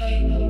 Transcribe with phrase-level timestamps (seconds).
[0.00, 0.49] Hey.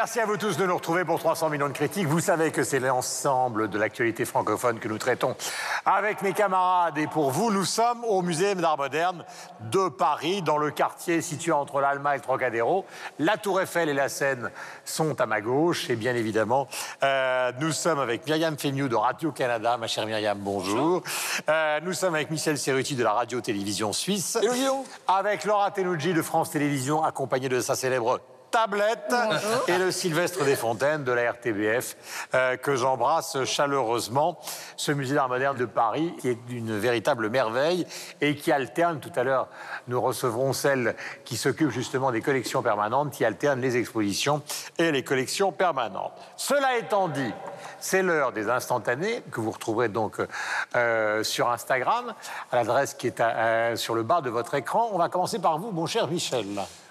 [0.00, 2.06] Merci à vous tous de nous retrouver pour 300 millions de critiques.
[2.06, 5.36] Vous savez que c'est l'ensemble de l'actualité francophone que nous traitons
[5.84, 6.96] avec mes camarades.
[6.96, 9.26] Et pour vous, nous sommes au Musée d'art moderne
[9.70, 12.86] de Paris, dans le quartier situé entre l'Alma et le Trocadéro.
[13.18, 14.50] La Tour Eiffel et la Seine
[14.86, 15.90] sont à ma gauche.
[15.90, 16.66] Et bien évidemment,
[17.02, 19.76] euh, nous sommes avec Myriam Féniou de Radio-Canada.
[19.76, 21.02] Ma chère Myriam, bonjour.
[21.50, 24.38] Euh, nous sommes avec Michel Serruti de la Radio-Télévision Suisse.
[25.06, 28.18] Avec Laura Tenouji de France Télévisions, accompagnée de sa célèbre
[28.50, 29.14] tablette
[29.68, 31.96] et le Sylvestre des Fontaines de la RTBF
[32.34, 34.38] euh, que j'embrasse chaleureusement.
[34.76, 37.86] Ce musée d'art moderne de Paris qui est une véritable merveille
[38.20, 39.48] et qui alterne, tout à l'heure
[39.88, 44.42] nous recevrons celle qui s'occupe justement des collections permanentes, qui alterne les expositions
[44.78, 46.12] et les collections permanentes.
[46.36, 47.32] Cela étant dit,
[47.78, 50.16] c'est l'heure des instantanés que vous retrouverez donc
[50.76, 52.14] euh, sur Instagram
[52.50, 54.90] à l'adresse qui est euh, sur le bas de votre écran.
[54.92, 56.46] On va commencer par vous, mon cher Michel.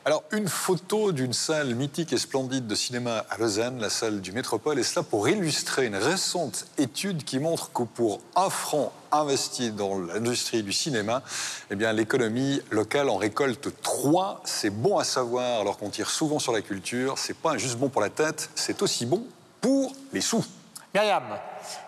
[0.06, 4.32] Alors, une photo d'une salle mythique et splendide de cinéma à Lausanne, la salle du
[4.32, 9.72] Métropole, et cela pour illustrer une récente étude qui montre que pour un franc investi
[9.72, 11.22] dans l'industrie du cinéma,
[11.70, 14.42] eh bien, l'économie locale en récolte trois.
[14.46, 17.18] C'est bon à savoir, alors qu'on tire souvent sur la culture.
[17.18, 19.26] C'est pas juste bon pour la tête, c'est aussi bon
[19.60, 20.46] pour les sous.
[20.94, 21.24] Myriam.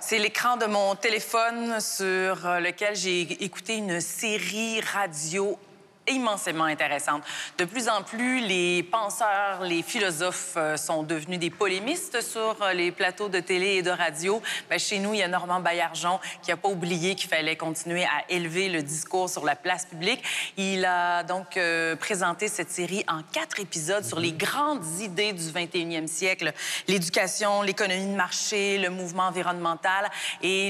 [0.02, 5.58] C'est l'écran de mon téléphone sur lequel j'ai écouté une série radio
[6.08, 7.24] immensément intéressante.
[7.58, 12.74] De plus en plus, les penseurs, les philosophes euh, sont devenus des polémistes sur euh,
[12.74, 14.42] les plateaux de télé et de radio.
[14.70, 18.04] Bien, chez nous, il y a Normand Baillargeon qui n'a pas oublié qu'il fallait continuer
[18.04, 20.24] à élever le discours sur la place publique.
[20.58, 25.44] Il a donc euh, présenté cette série en quatre épisodes sur les grandes idées du
[25.44, 26.52] 21e siècle,
[26.88, 30.10] l'éducation, l'économie de marché, le mouvement environnemental
[30.42, 30.70] et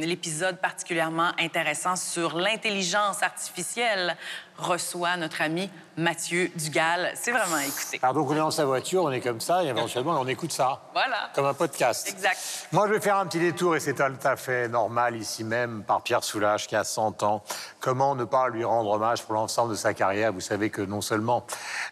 [0.00, 4.16] l'épisode particulièrement intéressant sur l'intelligence artificielle
[4.58, 7.12] reçoit notre ami Mathieu Dugal.
[7.14, 7.98] C'est vraiment écouté.
[8.02, 10.52] Alors donc on est dans sa voiture, on est comme ça, et éventuellement on écoute
[10.52, 10.82] ça.
[10.92, 11.30] Voilà.
[11.34, 12.08] Comme un podcast.
[12.08, 12.38] Exact.
[12.72, 15.84] Moi je vais faire un petit détour, et c'est tout à fait normal ici même,
[15.84, 17.42] par Pierre Soulages qui a 100 ans.
[17.80, 20.32] Comment ne pas lui rendre hommage pour l'ensemble de sa carrière?
[20.32, 21.44] Vous savez que non seulement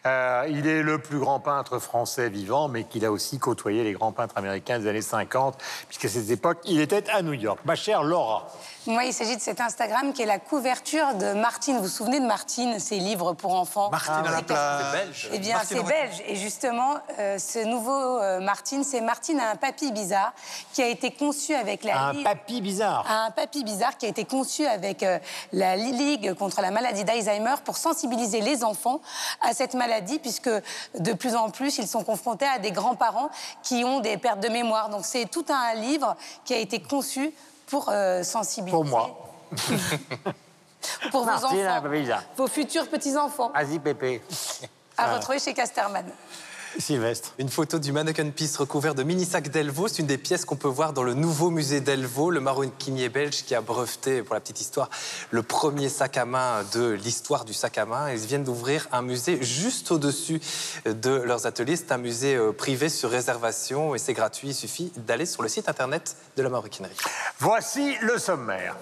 [0.06, 3.92] euh, il est le plus grand peintre français vivant, mais qu'il a aussi côtoyé les
[3.92, 5.56] grands peintres américains des années 50,
[5.88, 7.60] puisqu'à cette époque, il était à New York.
[7.64, 8.46] Ma chère Laura.
[8.86, 11.76] Moi, il s'agit de cet Instagram qui est la couverture de Martine.
[11.76, 13.88] Vous vous souvenez de Martine, ses livres pour enfants?
[13.94, 14.82] Martine à la plage.
[14.90, 15.28] C'est belge.
[15.32, 16.22] Eh bien, c'est belge.
[16.26, 20.32] Et justement, euh, ce nouveau euh, Martine, c'est Martine a un papy bizarre
[20.72, 23.04] qui a été conçu avec la Un Ligue- papy bizarre.
[23.10, 25.18] un papy bizarre qui a été conçu avec euh,
[25.52, 29.00] la Ligue contre la maladie d'Alzheimer pour sensibiliser les enfants
[29.40, 30.50] à cette maladie, puisque
[30.98, 33.30] de plus en plus, ils sont confrontés à des grands-parents
[33.62, 34.88] qui ont des pertes de mémoire.
[34.88, 37.32] Donc, c'est tout un livre qui a été conçu
[37.66, 38.72] pour euh, sensibiliser.
[38.76, 39.10] Pour moi.
[41.10, 41.54] Pour vos enfants.
[42.36, 43.52] Vos futurs petits-enfants.
[43.54, 44.22] Vas-y, Pépé.
[44.96, 46.06] À retrouver chez Casterman.
[46.78, 47.34] Sylvestre.
[47.38, 49.88] Une photo du mannequin piste recouvert de mini sacs Delvaux.
[49.88, 53.44] C'est une des pièces qu'on peut voir dans le nouveau musée Delvaux, le maroquinier belge
[53.44, 54.90] qui a breveté, pour la petite histoire,
[55.30, 58.10] le premier sac à main de l'histoire du sac à main.
[58.10, 60.40] Ils viennent d'ouvrir un musée juste au-dessus
[60.84, 61.76] de leurs ateliers.
[61.76, 64.48] C'est un musée euh, privé sur réservation et c'est gratuit.
[64.48, 66.96] Il suffit d'aller sur le site internet de la maroquinerie.
[67.38, 68.76] Voici le sommaire.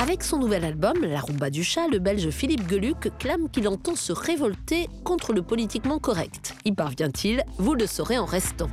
[0.00, 3.96] Avec son nouvel album, La rumba du chat, le belge Philippe Geluc clame qu'il entend
[3.96, 6.54] se révolter contre le politiquement correct.
[6.64, 7.42] Y parvient-il?
[7.58, 8.68] Vous le saurez en restant.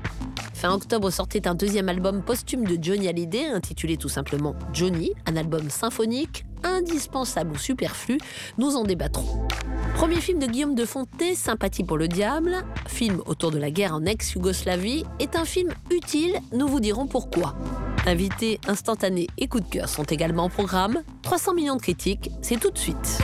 [0.53, 5.35] Fin octobre sortait un deuxième album posthume de Johnny Hallyday, intitulé tout simplement Johnny, un
[5.35, 8.17] album symphonique, indispensable ou superflu,
[8.57, 9.47] nous en débattrons.
[9.95, 13.93] Premier film de Guillaume de Fontenay, Sympathie pour le diable, film autour de la guerre
[13.93, 17.55] en ex-Yougoslavie, est un film utile, nous vous dirons pourquoi.
[18.05, 21.03] Invités instantanés et coup de cœur sont également au programme.
[21.21, 23.19] 300 millions de critiques, c'est tout de suite.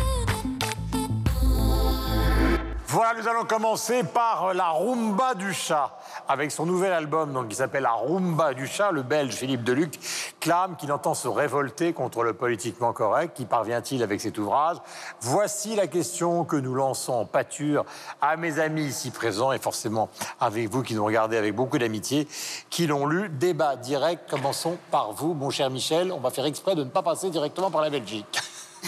[2.92, 5.96] Voilà, nous allons commencer par la rumba du chat.
[6.28, 10.00] Avec son nouvel album donc, qui s'appelle La rumba du chat, le belge Philippe Deluc
[10.40, 13.38] clame qu'il entend se révolter contre le politiquement correct.
[13.38, 14.78] Qui parvient-il avec cet ouvrage?
[15.22, 17.86] Voici la question que nous lançons en pâture
[18.22, 20.10] à mes amis ici présents et forcément
[20.40, 22.28] avec vous qui nous regardez avec beaucoup d'amitié,
[22.72, 23.30] qui l'ont lu.
[23.30, 26.12] Débat direct, commençons par vous, mon cher Michel.
[26.12, 28.40] On va faire exprès de ne pas passer directement par la Belgique.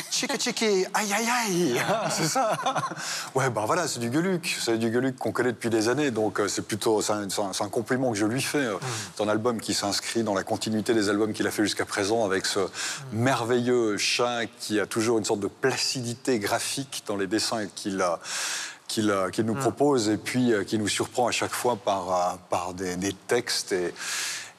[0.09, 2.57] Chicky chicky, aïe aïe aïe, c'est ça.
[3.35, 6.39] Ouais, ben voilà, c'est du Gueuluc, c'est du Gueuluc qu'on connaît depuis des années, donc
[6.39, 8.59] euh, c'est plutôt, c'est un, c'est c'est compliment que je lui fais.
[8.59, 8.77] euh.
[9.15, 12.25] C'est un album qui s'inscrit dans la continuité des albums qu'il a fait jusqu'à présent,
[12.25, 12.59] avec ce
[13.11, 18.19] merveilleux chat qui a toujours une sorte de placidité graphique dans les dessins qu'il a
[18.87, 22.73] qu'il qu'il nous propose et puis euh, qui nous surprend à chaque fois par, par
[22.73, 23.93] des, des textes et,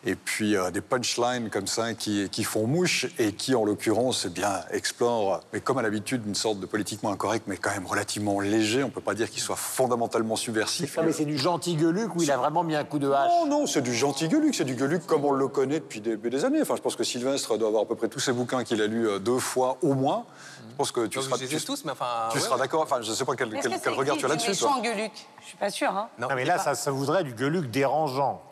[0.05, 4.25] et puis euh, des punchlines comme ça qui, qui font mouche et qui, en l'occurrence,
[4.27, 7.87] eh bien, explorent, mais comme à l'habitude, une sorte de politiquement incorrect, mais quand même
[7.87, 8.83] relativement léger.
[8.83, 10.97] On ne peut pas dire qu'il soit fondamentalement subversif.
[10.97, 13.31] Non, mais c'est du gentil Gueuluc où il a vraiment mis un coup de hache.
[13.31, 16.17] Non, non, c'est du gentil Gueuluc, c'est du Gueuluc comme on le connaît depuis des,
[16.17, 16.63] des années.
[16.63, 18.87] Enfin, je pense que Sylvestre doit avoir à peu près tous ses bouquins qu'il a
[18.87, 20.25] lus euh, deux fois au moins.
[20.71, 22.07] Je pense que tu Donc, seras, tu, tous, mais enfin.
[22.31, 22.61] tu ouais, seras ouais.
[22.63, 22.83] d'accord.
[22.83, 24.35] Enfin, je ne sais pas quel, Est-ce quel- que quel c'est regard tu as du
[24.35, 24.57] là-dessus.
[24.59, 24.71] toi.
[24.79, 25.13] méchant Gueuluc?
[25.43, 25.91] Je suis pas sûre.
[25.91, 26.09] Hein.
[26.19, 28.43] Non, mais là, pas- ça, ça voudrait du Gueuluc dérangeant.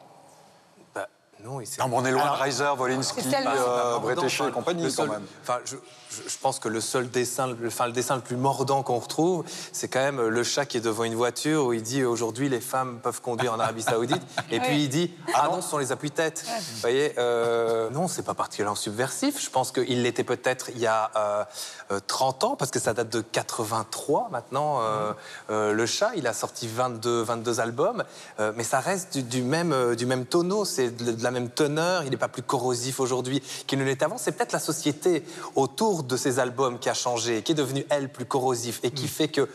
[1.44, 3.98] Non, s'est- Non, mais on est loin de Reiser, Wolinski, euh.
[3.98, 5.26] Bretéché et compagnie, le quand seul- même.
[5.42, 5.76] Enfin, je,
[6.10, 9.44] je- pense que le seul dessin, le, enfin, le dessin le plus mordant qu'on retrouve,
[9.72, 12.60] c'est quand même le chat qui est devant une voiture où il dit aujourd'hui les
[12.60, 15.92] femmes peuvent conduire en Arabie Saoudite, et puis il dit ah non, ce sont les
[15.92, 16.44] appuis-têtes.
[16.46, 19.40] Vous voyez, euh, non, c'est pas particulièrement subversif.
[19.42, 21.44] Je pense qu'il l'était peut-être il y a euh,
[21.92, 24.80] euh, 30 ans, parce que ça date de 83 maintenant.
[24.80, 25.12] euh,
[25.50, 28.04] euh, le chat, il a sorti 22, 22 albums,
[28.38, 31.30] euh, mais ça reste du, du même, euh, du même tonneau, c'est de, de la
[31.30, 32.04] même teneur.
[32.04, 34.18] Il n'est pas plus corrosif aujourd'hui qu'il ne l'était avant.
[34.18, 35.24] C'est peut-être la société
[35.54, 39.08] autour de ces albums qui a changé, qui est devenue, elle, plus corrosif et qui
[39.08, 39.48] fait que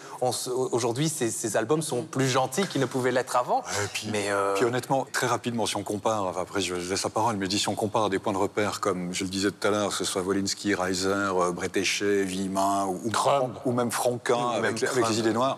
[0.72, 3.62] aujourd'hui, ces, ces albums sont plus gentils qu'ils ne pouvaient l'être avant.
[3.62, 7.10] Et puis, mais euh, puis honnêtement, très rapidement, si on compare, après je laisse la
[7.10, 9.52] parole, mais dis, si on compare à des points de repère comme, je le disais
[9.52, 14.48] tout à l'heure, que ce soit Wolinski, Reiser, euh, Bretéché, Villemin ou, même Franquin ou
[14.50, 15.58] avec, même les- avec les idées noires,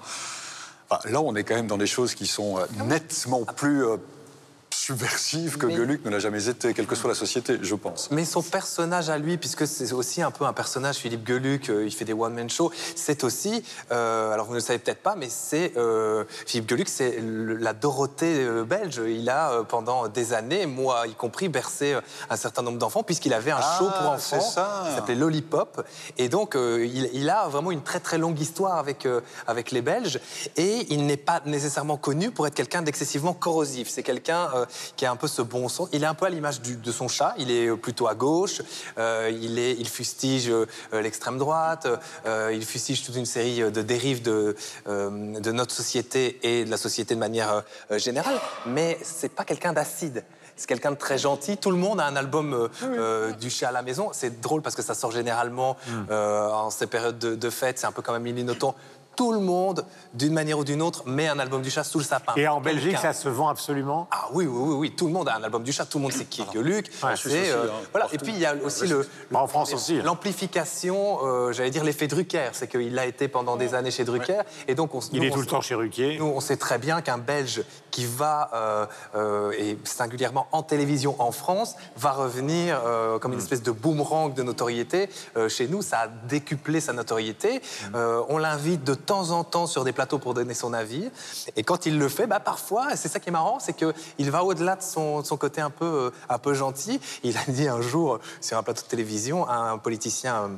[0.90, 3.98] enfin, là on est quand même dans des choses qui sont euh, nettement plus euh,
[4.78, 8.10] subversives que Mais- Gueuluc ne l'a jamais été, quelle que soit la société, je pense.
[8.12, 11.86] Mais son personnage à lui, puisque c'est aussi un peu un personnage, Philippe Gueluc, euh,
[11.86, 15.16] il fait des one-man shows, c'est aussi, euh, alors vous ne le savez peut-être pas,
[15.16, 19.02] mais c'est euh, Philippe Gueluc, c'est la Dorothée euh, belge.
[19.08, 21.96] Il a pendant des années, moi y compris, bercé
[22.30, 24.84] un certain nombre d'enfants, puisqu'il avait un Ah, show pour c'est enfants ça.
[24.88, 25.86] qui s'appelait Lollipop.
[26.18, 29.08] Et donc, euh, il, il a vraiment une très très longue histoire avec,
[29.48, 30.20] avec les Belges.
[30.56, 33.90] Et il n'est pas nécessairement connu pour être quelqu'un d'excessivement corrosif.
[33.90, 34.66] C'est quelqu'un euh,
[34.96, 35.90] qui a un peu ce bon sens.
[35.94, 37.34] Il est un peu à l'image de son chat.
[37.38, 38.62] Il est plutôt à gauche.
[38.98, 41.88] Euh, il, est, il fustige euh, l'extrême droite.
[42.26, 44.56] Euh, il fustige toute une série de dérives de,
[44.88, 48.40] euh, de notre société et de la société de manière euh, générale.
[48.66, 50.24] Mais c'est pas quelqu'un d'acide.
[50.60, 51.58] C'est quelqu'un de très gentil.
[51.58, 54.10] Tout le monde a un album euh, euh, du chat à la maison.
[54.12, 55.78] C'est drôle parce que ça sort généralement
[56.10, 57.78] euh, en ces périodes de, de fête.
[57.78, 58.74] C'est un peu comme un mini noton.
[59.18, 59.84] Tout le monde,
[60.14, 62.34] d'une manière ou d'une autre, met un album du chat sous le sapin.
[62.38, 63.02] Et en Belgique, Quelqu'un.
[63.02, 64.08] ça se vend absolument?
[64.12, 66.04] Ah oui, oui, oui, oui, tout le monde a un album du chat, tout le
[66.04, 66.90] monde sait qui est Gueuluc.
[66.94, 68.08] c'est, aussi, euh, hein, voilà.
[68.14, 70.00] Et puis il y a aussi le, Bah, en France aussi.
[70.04, 74.42] l'amplification, euh, j'allais dire l'effet Drucker, c'est qu'il a été pendant des années chez Drucker,
[74.68, 76.18] et donc on, Il nous, est on tout le temps chez Ruquier.
[76.20, 77.64] nous, on sait très bien qu'un Belge
[77.98, 78.86] qui va, euh,
[79.16, 84.36] euh, et singulièrement en télévision en France, va revenir euh, comme une espèce de boomerang
[84.36, 85.10] de notoriété.
[85.48, 87.60] Chez nous, ça a décuplé sa notoriété.
[87.96, 91.10] Euh, on l'invite de temps en temps sur des plateaux pour donner son avis.
[91.56, 94.44] Et quand il le fait, bah, parfois, c'est ça qui est marrant, c'est qu'il va
[94.44, 97.02] au-delà de son, son côté un peu, un peu gentil.
[97.24, 100.52] Il a dit un jour sur un plateau de télévision à un politicien...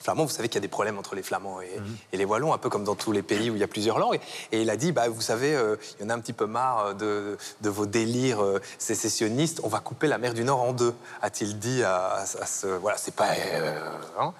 [0.00, 1.70] flamand, vous savez qu'il y a des problèmes entre les flamands et,
[2.12, 3.98] et les wallons, un peu comme dans tous les pays où il y a plusieurs
[3.98, 4.20] langues.
[4.52, 6.46] Et il a dit, bah, vous savez, euh, il y en a un petit peu
[6.46, 10.62] marre euh, de, de vos délires euh, sécessionnistes, on va couper la mer du Nord
[10.62, 12.66] en deux, a-t-il dit à, à ce...
[12.66, 13.28] Voilà, c'est pas...
[14.18, 14.32] hein.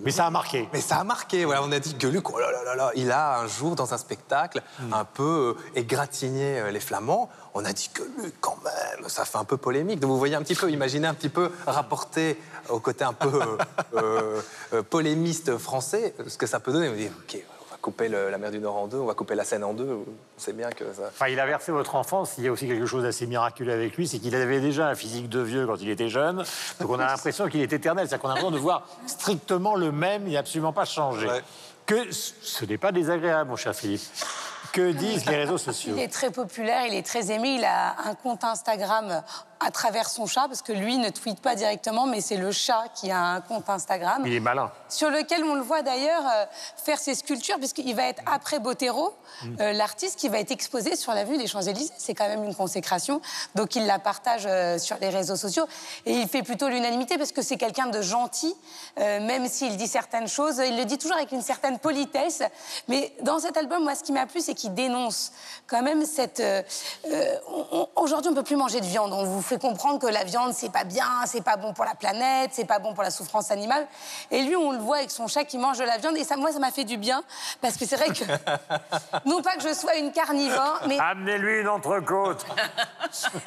[0.00, 0.68] Mais ça a marqué.
[0.72, 3.40] Mais ça a marqué, voilà, on a dit Gueuluc, oh là là là il a
[3.40, 4.62] un jour dans un spectacle
[4.92, 7.28] un peu euh, égratigné euh, les Flamands.
[7.54, 10.00] On a dit Gueuluc quand même, ça fait un peu polémique.
[10.00, 13.40] Donc vous voyez un petit peu, imaginez un petit peu rapporté au côté un peu
[13.94, 14.40] euh,
[14.90, 16.88] polémiste français, ce que ça peut donner.
[16.88, 17.42] On dit ok,
[17.90, 19.88] couper le- la mer du Nord en deux, on va couper la Seine en deux.
[19.90, 20.04] On
[20.36, 21.04] sait bien que ça.
[21.08, 22.34] Enfin, il a versé votre enfance.
[22.36, 24.94] Il y a aussi quelque chose d'assez miraculeux avec lui, c'est qu'il avait déjà un
[24.94, 26.44] physique de vieux quand il était jeune.
[26.80, 28.06] Donc on a l'impression qu'il est éternel.
[28.06, 30.26] C'est-à-dire qu'on a l'impression de voir strictement le même.
[30.26, 31.26] Il n'a absolument pas changé.
[31.26, 31.42] Ouais.
[31.86, 34.02] Que ce ce n'est pas désagréable, mon cher Philippe.
[34.72, 37.56] Que disent les réseaux sociaux Il est très populaire, il est très aimé.
[37.58, 39.22] Il a un compte Instagram
[39.60, 42.84] à travers son chat, parce que lui ne tweete pas directement, mais c'est le chat
[42.94, 44.22] qui a un compte Instagram.
[44.24, 44.70] Il est malin.
[44.88, 46.44] Sur lequel on le voit d'ailleurs euh,
[46.76, 49.14] faire ses sculptures, puisqu'il va être après Bottero,
[49.60, 51.92] euh, l'artiste qui va être exposé sur la vue des Champs-Élysées.
[51.98, 53.20] C'est quand même une consécration.
[53.54, 55.66] Donc il la partage euh, sur les réseaux sociaux.
[56.06, 58.54] Et il fait plutôt l'unanimité parce que c'est quelqu'un de gentil,
[58.96, 60.60] même s'il dit certaines choses.
[60.64, 62.42] Il le dit toujours avec une certaine politesse.
[62.88, 65.32] Mais dans cet album, moi, ce qui m'a plu, c'est qui dénonce
[65.66, 66.40] quand même cette.
[66.40, 66.62] euh,
[67.10, 67.36] euh,
[67.72, 69.12] on- Aujourd'hui, on peut plus manger de viande.
[69.12, 71.94] On vous fait comprendre que la viande, c'est pas bien, c'est pas bon pour la
[71.94, 73.86] planète, c'est pas bon pour la souffrance animale.
[74.30, 76.16] Et lui, on le voit avec son chat qui mange de la viande.
[76.16, 77.22] Et ça, moi, ça m'a fait du bien.
[77.60, 78.24] Parce que c'est vrai que.
[79.28, 80.98] non pas que je sois une carnivore, mais.
[80.98, 82.44] Amenez-lui une entrecôte.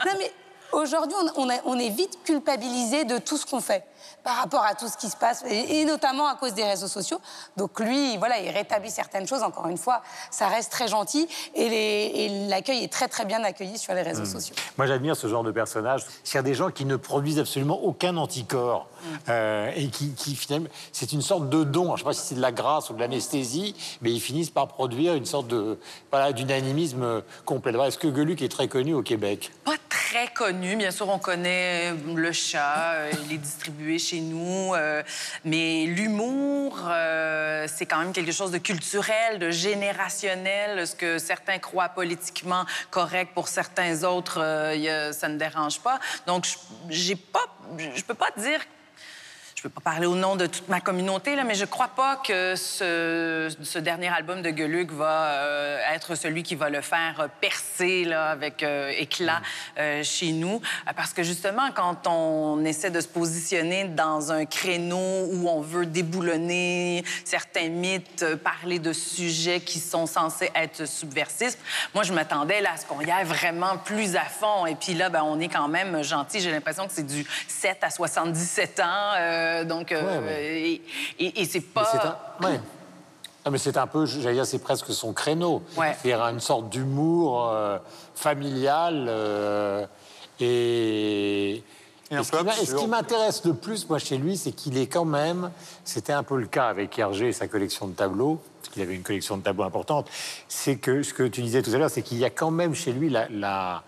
[0.06, 0.32] Non, mais
[0.72, 3.84] aujourd'hui, on, on a- on est vite culpabilisé de tout ce qu'on fait
[4.24, 6.88] par rapport à tout ce qui se passe, et, et notamment à cause des réseaux
[6.88, 7.20] sociaux.
[7.58, 9.44] Donc lui, voilà, il rétablit certaines choses.
[9.44, 13.94] Encore une fois, ça reste très gentil et l'accueil est très très bien accueilli sur
[13.94, 14.56] les réseaux sociaux.
[14.78, 16.06] Moi, j'admire ce genre de personnage.
[16.26, 18.88] Il y a des gens qui ne produisent absolument aucun anticorps.
[19.30, 21.88] euh, et qui, qui, finalement, c'est une sorte de don.
[21.88, 24.50] Je ne sais pas si c'est de la grâce ou de l'anesthésie, mais ils finissent
[24.50, 25.80] par produire une sorte de,
[26.12, 27.72] voilà, d'unanimisme complet.
[27.88, 29.52] Est-ce que Geluc est très connu au Québec?
[29.64, 30.76] Pas très connu.
[30.76, 34.74] Bien sûr, on connaît le chat, euh, il est distribué chez nous.
[34.74, 35.04] euh,
[35.46, 40.88] mais l'humour, euh, c'est quand même quelque chose de culturel, de générationnel.
[40.88, 46.00] Ce que certains croient politiquement correct pour certains autres, euh, ça ne dérange pas.
[46.28, 46.46] Donc,
[46.90, 47.46] j'ai pas,
[47.78, 48.60] je peux pas dire
[49.62, 51.90] je ne peux pas parler au nom de toute ma communauté, là, mais je crois
[51.90, 56.82] pas que ce, ce dernier album de Geluc va euh, être celui qui va le
[56.82, 59.40] faire euh, percer là, avec euh, éclat
[59.78, 60.62] euh, chez nous.
[60.96, 65.86] Parce que justement, quand on essaie de se positionner dans un créneau où on veut
[65.86, 71.58] déboulonner certains mythes, parler de sujets qui sont censés être subversifs,
[71.94, 74.66] moi, je m'attendais à ce qu'on y aille vraiment plus à fond.
[74.66, 76.40] Et puis là, ben, on est quand même gentil.
[76.40, 79.51] J'ai l'impression que c'est du 7 à 77 ans.
[79.52, 80.44] Euh, donc, euh, Ouais, ouais.
[80.44, 80.82] et,
[81.20, 82.36] et- et c'est Mais pas...
[82.44, 82.60] ouais.
[83.46, 85.64] Non, mais c'est un peu, j'allais dire, c'est presque son créneau.
[85.78, 85.96] Ouais.
[86.02, 87.78] C'est-à-dire une sorte d'humour euh,
[88.16, 89.06] familial.
[89.10, 89.86] euh,
[90.40, 91.64] et.
[92.12, 92.90] Et un et ce peu qui m'a- et ce qui absurde.
[92.90, 95.50] m'intéresse le plus, moi, chez lui, c'est qu'il est quand même.
[95.86, 98.96] C'était un peu le cas avec Hergé et sa collection de tableaux, parce qu'il avait
[98.96, 100.10] une collection de tableaux importante.
[100.50, 102.76] C'est que ce que tu disais tout à l'heure, c'est qu'il y a quand même
[102.76, 103.28] chez lui la.
[103.30, 103.84] la-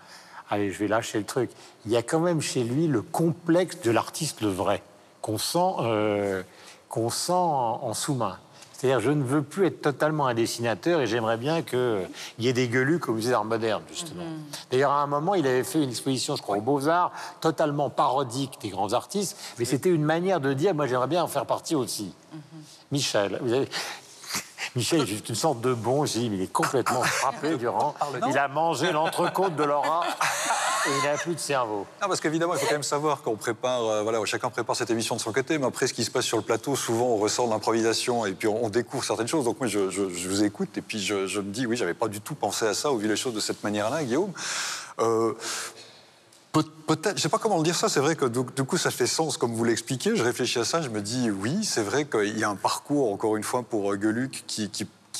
[0.50, 1.50] Allez, je vais lâcher le truc.
[1.86, 4.82] Il y a quand même chez lui le complexe de l'artiste le vrai,
[5.24, 6.42] qu'on sent, euh,
[6.90, 8.36] qu'on sent en, en sous-main.
[8.74, 12.06] C'est-à-dire, je ne veux plus être totalement un dessinateur et j'aimerais bien qu'il
[12.38, 14.24] y ait des gueulucs au musée d'art moderne, justement.
[14.70, 18.58] D'ailleurs, à un moment, il avait fait une exposition, je crois, aux Beaux-Arts, totalement parodique
[18.60, 21.74] des grands artistes, mais c'était une manière de dire, moi, j'aimerais bien en faire partie
[21.74, 22.12] aussi.
[22.92, 23.68] Michel, vous avez...
[24.76, 27.94] Michel est juste une sorte de bon, mais il est complètement frappé durant.
[28.28, 30.02] Il a mangé l'entrecôte de Laura
[30.86, 31.86] et il n'a plus de cerveau.
[32.02, 34.90] Non, parce qu'évidemment, il faut quand même savoir qu'on prépare, euh, voilà, chacun prépare cette
[34.90, 37.16] émission de son côté, mais après, ce qui se passe sur le plateau, souvent, on
[37.16, 39.44] ressort de l'improvisation et puis on, on découvre certaines choses.
[39.44, 41.94] Donc moi, je, je- je vous écoute et puis je, je me dis, oui, j'avais
[41.94, 44.32] pas du tout pensé à ça ou vu les choses de cette manière-là, Guillaume.
[45.00, 45.32] Euh,
[46.86, 49.08] Peut-être, je sais pas comment le dire ça, c'est vrai que du, coup ça fait
[49.08, 52.38] sens comme vous l'expliquez, je réfléchis à ça, je me dis oui, c'est vrai qu'il
[52.38, 54.70] y a un parcours, encore une fois, pour euh, Geluc qui,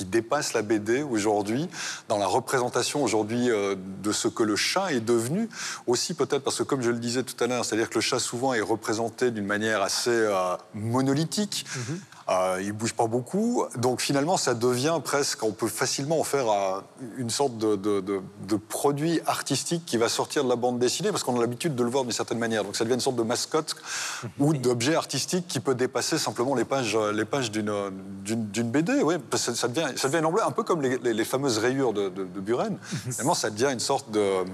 [0.04, 1.68] dépasse la BD aujourd'hui,
[2.08, 5.48] dans la représentation aujourd'hui euh, de ce que le chat est devenu.
[5.86, 8.18] Aussi peut-être parce que comme je le disais tout à l'heure, c'est-à-dire que le chat
[8.20, 11.64] souvent est représenté d'une manière assez euh, monolithique.
[12.30, 16.50] Euh, il bouge pas beaucoup, donc finalement ça devient presque, on peut facilement en faire
[16.50, 16.80] euh,
[17.18, 21.10] une sorte de, de- de- de produit artistique qui va sortir de la bande dessinée,
[21.10, 22.64] parce qu'on a l'habitude de le voir d'une certaine manière.
[22.64, 23.76] Donc ça devient une sorte de mascotte
[24.38, 27.70] ou d'objet artistique qui peut dépasser simplement les pages, euh, les pages d'une,
[28.70, 29.02] BD.
[29.28, 31.58] Parce que ça, devient, ça devient un emblème, un peu comme les, les- les fameuses
[31.58, 32.08] rayures de
[32.40, 32.78] Buren.
[33.10, 34.44] Finalement, ça devient une sorte de,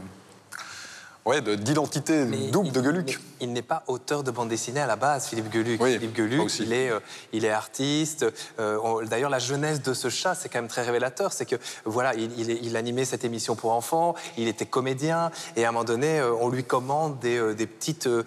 [1.25, 3.21] ouais, de- d'identité double il- de Geluc.
[3.43, 5.81] Il n'est pas auteur de bande dessinée à la base, Philippe Geluc.
[5.83, 6.63] Oui, Philippe Geluc, aussi.
[6.65, 7.01] il est, euh,
[7.33, 8.27] il est artiste.
[8.59, 11.33] Euh, D'ailleurs, la jeunesse de ce chat, c'est quand même très révélateur.
[11.33, 15.31] C'est que voilà, il, il, est- il animait cette émission pour enfants, il était comédien,
[15.57, 18.23] et à un moment donné, euh, on lui commande des, des petites, euh,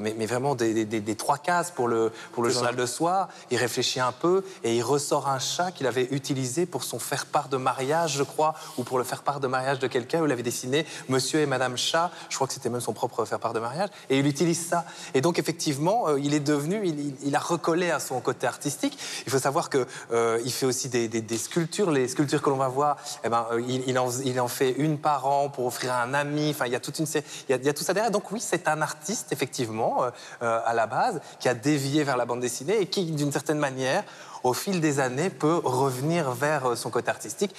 [0.00, 2.86] mais, mais vraiment des, des- des- des trois cases pour le, pour le journal de
[2.86, 3.28] soir.
[3.52, 7.48] Il réfléchit un peu et il ressort un chat qu'il avait utilisé pour son faire-part
[7.48, 10.42] de mariage, je crois, ou pour le faire-part de mariage de quelqu'un où il avait
[10.42, 12.10] dessiné Monsieur et Madame Chat.
[12.30, 13.88] Je crois que c'était même son propre faire-part de mariage.
[14.10, 14.84] Et il utilise ça.
[15.14, 16.86] Et donc, effectivement, euh, il est devenu,
[17.22, 18.98] il, a recollé à son côté artistique.
[19.26, 21.90] Il faut savoir que euh, il fait aussi des, sculptures.
[21.90, 25.48] Les sculptures que l'on va voir, eh ben, euh, il, en, fait une par an
[25.48, 26.50] pour offrir à un ami.
[26.50, 28.10] Enfin, il y a tout ça derrière.
[28.10, 30.04] Donc, oui, c'est un artiste, effectivement,
[30.42, 33.58] euh, à la base, qui a dévié vers la bande dessinée et qui, d'une certaine
[33.58, 34.04] manière,
[34.42, 37.54] au fil des années, peut revenir vers son côté artistique.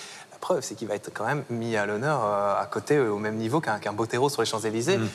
[0.47, 3.17] Preuve, c'est qu'il va être quand même mis à l'honneur euh, à côté, euh, au
[3.17, 4.95] même niveau qu'un qu'un Bottero sur les Champs-Élysées.
[4.95, 5.05] Euh,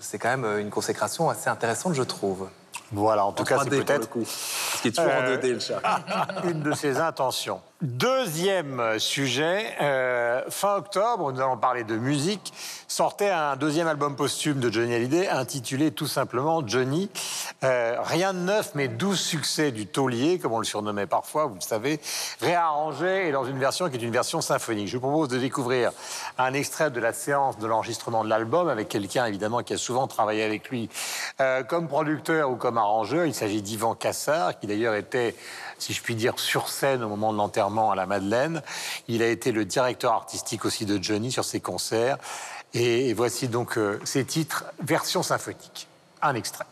[0.00, 2.48] C'est quand même une consécration assez intéressante, je trouve.
[2.90, 4.08] Voilà, en tout En cas, 3D c'est peut-être.
[4.24, 5.80] Ce qui est toujours en 2D, le chat.
[6.44, 7.60] une de ses intentions.
[7.82, 12.54] Deuxième sujet, euh, fin octobre, nous allons parler de musique,
[12.88, 17.10] sortait un deuxième album posthume de Johnny Hallyday intitulé tout simplement Johnny.
[17.64, 21.56] Euh, rien de neuf, mais douze succès du taulier, comme on le surnommait parfois, vous
[21.56, 22.00] le savez,
[22.40, 24.88] réarrangé et dans une version qui est une version symphonique.
[24.88, 25.92] Je vous propose de découvrir
[26.38, 30.06] un extrait de la séance de l'enregistrement de l'album avec quelqu'un évidemment qui a souvent
[30.06, 30.88] travaillé avec lui
[31.42, 33.26] euh, comme producteur ou comme arrangeur.
[33.26, 35.34] Il s'agit d'Yvan Cassard, qui d'ailleurs était
[35.78, 38.62] si je puis dire, sur scène au moment de l'enterrement à la Madeleine.
[39.08, 42.18] Il a été le directeur artistique aussi de Johnny sur ses concerts.
[42.74, 45.88] Et, voici donc euh, ses titres, version symphonique.
[46.22, 46.66] Un extrait.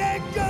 [0.00, 0.47] Arrangements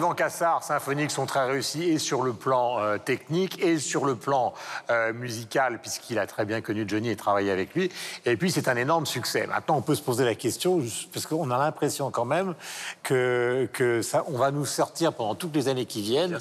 [0.00, 4.14] d'Ivan Cassar symphoniques sont très réussis et sur le plan euh, technique et sur le
[4.16, 4.54] plan
[4.88, 7.90] euh, musical, puisqu'il a très bien connu Johnny et travaillé avec lui.
[8.24, 9.46] Et puis, c'est un énorme succès.
[9.46, 10.80] Maintenant, on peut se poser la question,
[11.12, 12.54] parce qu'on a l'impression quand même
[13.02, 16.38] que, que ça, on va nous sortir pendant toutes les années qui viennent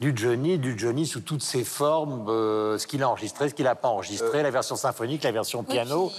[0.00, 3.64] du Johnny, du Johnny sous toutes ses formes, euh, ce qu'il a enregistré, ce qu'il
[3.64, 6.12] n'a pas enregistré, la version symphonique, la version piano.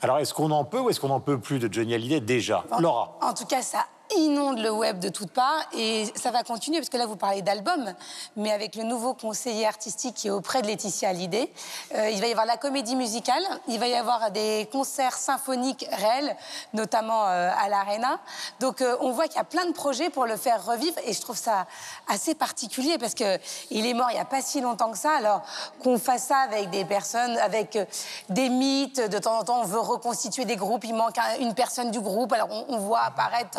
[0.00, 2.20] Alors, est-ce qu'on en peut ou est-ce qu'on n'en peut plus de Johnny Hallyday?
[2.20, 3.84] Déjà Laura En tout cas, ça
[4.16, 7.42] inonde le web de toutes parts et ça va continuer parce que là vous parlez
[7.42, 7.92] d'album,
[8.36, 11.52] mais avec le nouveau conseiller artistique qui est auprès de Laetitia Hallyday,
[11.94, 15.86] euh, il va y avoir la comédie musicale, il va y avoir des concerts symphoniques
[15.92, 16.36] réels,
[16.74, 18.20] notamment euh, à l'Arena.
[18.58, 21.12] Donc euh, on voit qu'il y a plein de projets pour le faire revivre et
[21.12, 21.66] je trouve ça
[22.08, 23.38] assez particulier parce que
[23.70, 25.12] il est mort il n'y a pas si longtemps que ça.
[25.16, 25.42] Alors
[25.82, 27.78] qu'on fasse ça avec des personnes, avec
[28.28, 31.90] des mythes, de temps en temps on veut reconstituer des groupes, il manque une personne
[31.90, 33.58] du groupe, alors on, on voit apparaître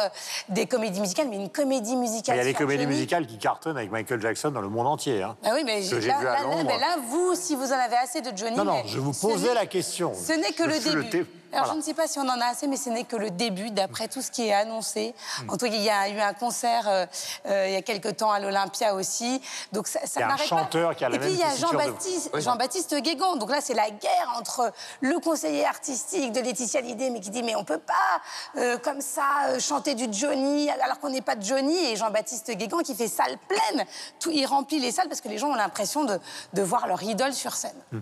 [0.50, 2.36] des comédies musicales, mais une comédie musicale.
[2.36, 5.24] Il y a des comédies musicales qui cartonnent avec Michael Jackson dans le monde entier.
[5.24, 6.70] Hein, bah oui, mais que j'ai vu à Londres.
[6.70, 8.56] Là, là, vous, si vous en avez assez de Johnny.
[8.56, 10.14] Non, non, je vous posais la question.
[10.14, 11.26] Ce n'est que le début.
[11.54, 13.30] Alors, je ne sais pas si on en a assez, mais ce n'est que le
[13.30, 15.14] début, d'après tout ce qui est annoncé.
[15.40, 15.50] Hmm.
[15.50, 17.06] En tout cas, il y a eu un concert euh,
[17.46, 19.42] euh, il y a quelque temps à l'Olympia aussi.
[19.72, 21.44] Donc, ça, ça il y a un chanteur qui a la Et puis, il y
[21.44, 23.36] a Jean-Baptiste Jean -Baptiste Guégan.
[23.36, 27.44] Donc là, c'est la guerre entre le conseiller artistique de Laetitia Hallyday, mais qui dit
[27.44, 28.22] Mais on ne peut pas,
[28.58, 31.78] euh, comme ça, chanter du Johnny, alors qu'on n'est pas de Johnny.
[31.92, 33.86] Et Jean-Baptiste Guégan qui fait salle pleine.
[34.20, 36.20] Tout, il remplit les salles parce que les gens ont l'impression de,
[36.54, 37.72] de, voir leur idole sur scène.
[37.92, 38.02] Hmm.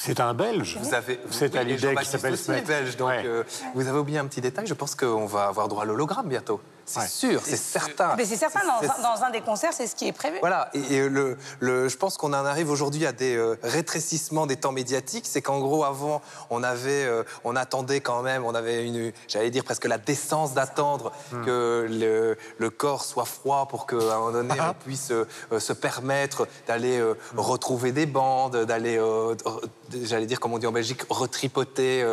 [0.00, 0.78] C'est un Belge.
[0.80, 2.96] Vous avez, c'est à l'idée qui s'appelle belge.
[2.96, 3.42] Donc, euh,
[3.74, 4.64] vous avez oublié un petit détail.
[4.64, 6.60] Je pense qu'on va avoir droit à l'hologramme bientôt.
[6.88, 8.14] C'est sûr, c'est certain.
[8.16, 8.60] Mais c'est certain,
[9.02, 10.38] dans, un des concerts, c'est ce qui est prévu.
[10.40, 14.56] Voilà, et, le, le, je pense qu'on en arrive aujourd'hui à des euh, rétrécissements des
[14.56, 15.26] temps médiatiques.
[15.26, 19.50] C'est qu'en gros, avant, on avait, euh, on attendait quand même, on avait une, j'allais
[19.50, 21.44] dire presque la décence d'attendre hmm.
[21.44, 25.26] que le, le, corps soit froid pour qu'à un moment donné, on puisse euh,
[25.58, 27.02] se permettre d'aller
[27.36, 29.00] retrouver des bandes, d'aller,
[30.02, 32.04] j'allais dire, comme on dit en Belgique, retripoter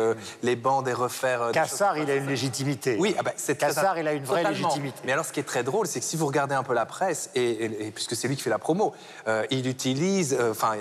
[0.42, 1.50] les bandes et refaire.
[1.52, 2.96] Cassard, il a une légitimité.
[2.98, 4.65] Oui, ah ben, c'est Cassard, il a une vraie légitimité.
[5.04, 6.86] Mais alors, ce qui est très drôle, c'est que si vous regardez un peu la
[6.86, 8.94] presse, et, puisque c'est lui qui fait la promo,
[9.28, 10.74] euh, il utilise euh, enfin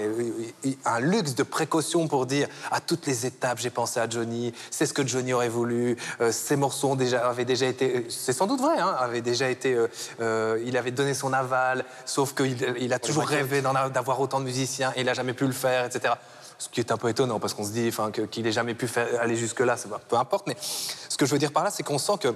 [0.85, 4.85] un luxe de précaution pour dire à toutes les étapes, j'ai pensé à Johnny, c'est
[4.85, 8.61] ce que Johnny aurait voulu, euh, ces morceaux déjà, avaient déjà été, c'est sans doute
[8.61, 9.77] vrai, hein, avaient déjà été,
[10.19, 13.61] il avait donné son aval, sauf qu'il il a toujours rêvé
[13.93, 16.13] d'avoir autant de musiciens et il n'a jamais pu le faire, etc
[16.57, 17.91] ce qui est un peu étonnant parce qu'on se dit
[18.31, 19.75] qu'il n'ait jamais pu faire, aller jusque-là,
[20.07, 20.47] peu importe.
[20.47, 22.33] Mais ce que je veux dire par là, c'est qu'on sent que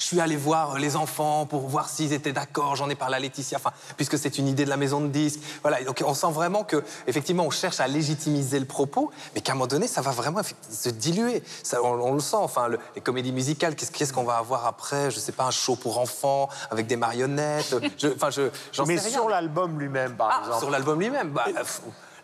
[0.00, 2.74] je suis allé voir les enfants pour voir s'ils étaient d'accord.
[2.74, 5.40] J'en ai parlé à Laetitia, enfin, puisque c'est une idée de la maison de disques.
[5.60, 9.52] Voilà, donc on sent vraiment que, effectivement, on cherche à légitimiser le propos, mais qu'à
[9.52, 11.42] un moment donné, ça va vraiment se diluer.
[11.62, 12.36] Ça, on, le sent.
[12.36, 15.10] Enfin, les comédies musicales, qu'est-ce qu'on va avoir après?
[15.10, 17.76] Je sais pas, un show pour enfants avec des marionnettes.
[18.16, 18.48] Enfin, je,
[18.86, 20.60] mais sur l'album lui-même, par ah, exemple.
[20.60, 21.44] Sur l'album lui-même, bah,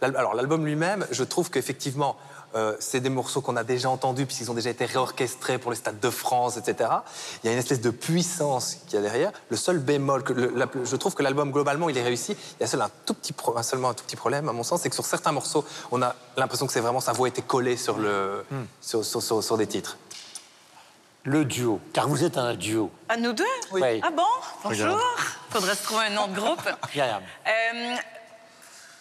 [0.00, 2.16] alors l'album lui-même, je trouve qu'effectivement,
[2.56, 5.76] euh, c'est des morceaux qu'on a déjà entendus puisqu'ils ont déjà été réorchestrés pour les
[5.76, 6.90] stades de France, etc.
[7.42, 9.30] Il y a une espèce de puissance qui y a derrière.
[9.50, 10.52] Le seul bémol, que
[10.84, 12.32] je trouve que l'album globalement il est réussi.
[12.58, 14.80] Il y a seul un tout petit seulement un tout petit problème à mon sens,
[14.82, 17.42] c'est que sur certains morceaux, on a l'impression que c'est vraiment sa voix a été
[17.42, 18.64] collée sur le hmm.
[18.80, 19.98] sur, des titres.
[21.24, 22.90] Le duo, car vous êtes un duo.
[23.08, 23.44] À nous deux?
[23.72, 24.00] Oui.
[24.02, 24.22] Ah bon?
[24.62, 24.98] Bonjour.
[25.50, 26.62] Faudrait se trouver un nom de groupe.
[26.96, 27.96] euh,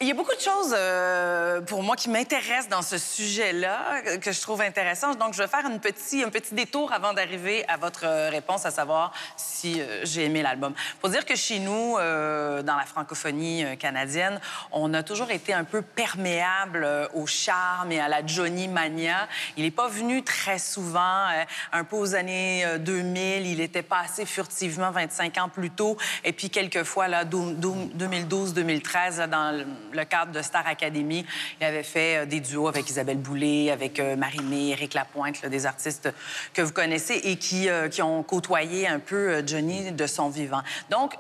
[0.01, 4.33] il y a beaucoup de choses euh, pour moi qui m'intéressent dans ce sujet-là, que
[4.33, 5.15] je trouve intéressant.
[5.15, 8.71] Donc, je vais faire une petit, un petit détour avant d'arriver à votre réponse, à
[8.71, 10.73] savoir si euh, j'ai aimé l'album.
[11.01, 14.41] Faut dire que chez nous, euh, dans la francophonie canadienne,
[14.73, 19.29] on a toujours été un peu perméable au charme et à la Johnny Mania.
[19.55, 21.27] Il n'est pas venu très souvent.
[21.71, 25.95] un peu aux années 2000, il était passé furtivement 25 ans plus tôt.
[26.25, 29.65] Et puis, quelquefois, là, 2012-2013, dans le
[30.05, 31.25] cadre de Star Academy.
[31.59, 36.09] Il avait fait euh, des duos avec Isabelle Boulay, avec euh, Marie-Mé, Lapointe, des artistes
[36.53, 40.61] que vous connaissez et qui, euh, qui ont côtoyé un peu Johnny de son vivant.
[40.89, 41.15] Donc,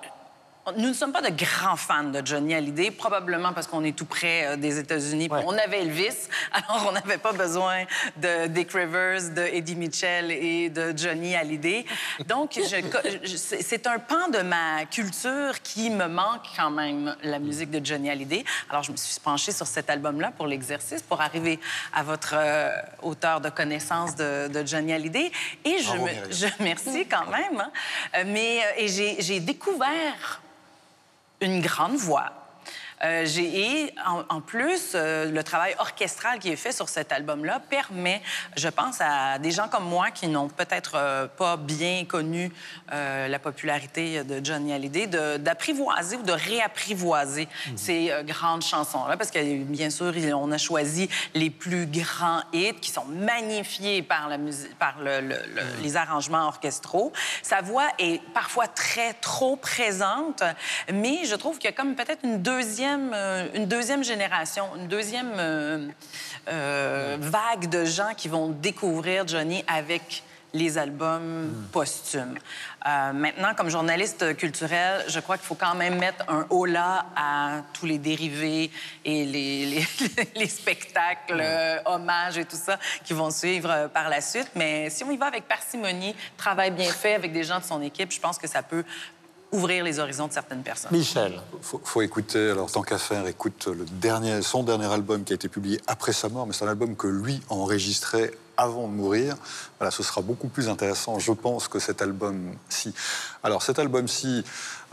[0.77, 4.05] nous ne sommes pas de grands fans de Johnny Hallyday, probablement parce qu'on est tout
[4.05, 5.29] près euh, des États-Unis.
[5.31, 7.83] On avait Elvis, alors on n'avait pas besoin
[8.17, 11.85] de Dick Rivers, de Eddie Mitchell et de Johnny Hallyday.
[12.27, 12.59] Donc,
[13.25, 18.09] c'est un pan de ma culture qui me manque quand même, la musique de Johnny
[18.09, 18.43] Hallyday.
[18.69, 21.59] Alors, je me suis penchée sur cet album-là pour l'exercice, pour arriver
[21.93, 22.71] à votre euh,
[23.03, 25.31] auteur de connaissance de, Johnny Hallyday.
[25.63, 27.59] Et je, me, je merci quand même.
[27.59, 27.71] Hein.
[28.17, 30.41] Euh, mais et j'ai découvert
[31.41, 32.44] une grande voix.
[33.03, 33.93] Euh, et
[34.29, 38.21] en, plus, euh, le travail orchestral qui est fait sur cet album-là permet,
[38.55, 42.51] je pense, à des gens comme moi qui n'ont peut-être euh, pas bien connu
[42.91, 45.07] la popularité de Johnny Hallyday,
[45.39, 47.77] d'apprivoiser ou de réapprivoiser mhm.
[47.77, 49.17] ces grandes chansons-là.
[49.17, 54.29] Parce que, bien sûr, on a choisi les plus grands hits qui sont magnifiés par,
[54.29, 55.37] la musique, par le, mhm.
[55.81, 57.11] les arrangements orchestraux.
[57.41, 60.43] Sa voix est parfois très, trop présente,
[60.93, 64.87] mais je trouve qu'il y a comme peut-être une deuxième euh, une deuxième génération, une
[64.87, 65.87] deuxième euh,
[66.47, 72.39] euh, vague de gens qui vont découvrir Johnny avec les albums posthumes.
[72.85, 77.85] maintenant, comme journaliste culturel, je crois qu'il faut quand même mettre un haut-là à tous
[77.85, 78.71] les dérivés
[79.03, 79.85] et les,
[80.35, 81.43] les, spectacles,
[81.83, 84.49] hommages et tout ça qui vont suivre par la suite.
[84.55, 87.81] Mais si on y va avec parcimonie, travail bien fait avec des gens de son
[87.81, 88.85] équipe, je pense que ça peut
[89.51, 90.91] ouvrir les horizons de certaines personnes.
[90.91, 91.41] Michel.
[91.61, 95.35] Faut, faut écouter, alors tant qu'à faire, écoute le dernier, son dernier album qui a
[95.35, 98.93] été publié après sa mort, mais c'est un album que lui a enregistré avant de
[98.93, 99.35] mourir.
[99.79, 102.93] Voilà, ce sera beaucoup plus intéressant, je pense, que cet album-ci.
[103.43, 104.43] Alors cet album-ci,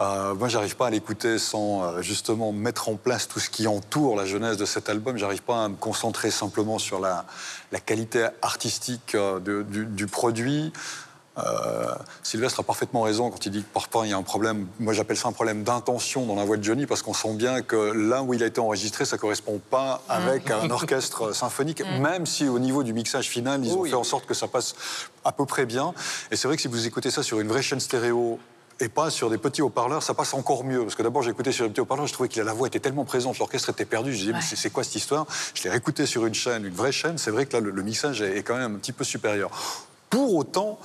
[0.00, 3.66] euh, moi, j'arrive pas à l'écouter sans euh, justement mettre en place tout ce qui
[3.66, 5.16] entoure la jeunesse de cet album.
[5.16, 7.24] J'arrive pas à me concentrer simplement sur la,
[7.70, 10.72] la qualité artistique euh, du, du, produit.
[11.38, 14.66] Euh, Sylvestre a parfaitement raison quand il dit que parfois il y a un problème,
[14.78, 17.62] moi j'appelle ça un problème d'intention dans la voix de Johnny, parce qu'on sent bien
[17.62, 20.64] que là où il a été enregistré, ça ne correspond pas avec mm.
[20.64, 22.02] un orchestre symphonique, mm.
[22.02, 24.74] même si au niveau du mixage final, ils ont fait en sorte que ça passe
[25.24, 25.94] à peu près bien.
[26.30, 28.38] Et c'est vrai que si vous écoutez ça sur une vraie chaîne stéréo,
[28.80, 30.82] et pas sur des petits haut-parleurs, ça passe encore mieux.
[30.82, 32.80] Parce que d'abord, j'ai écouté sur les petits haut-parleurs, je trouvais que la voix était
[32.80, 34.12] tellement présente, l'orchestre était perdu.
[34.12, 35.26] Je disais, mais c'est quoi cette histoire?
[35.54, 37.16] Je l'ai réécouté sur une chaîne, une vraie chaîne.
[37.16, 39.50] C'est vrai que là, le, le, mixage est quand même un petit peu supérieur.
[40.10, 40.78] Pour autant,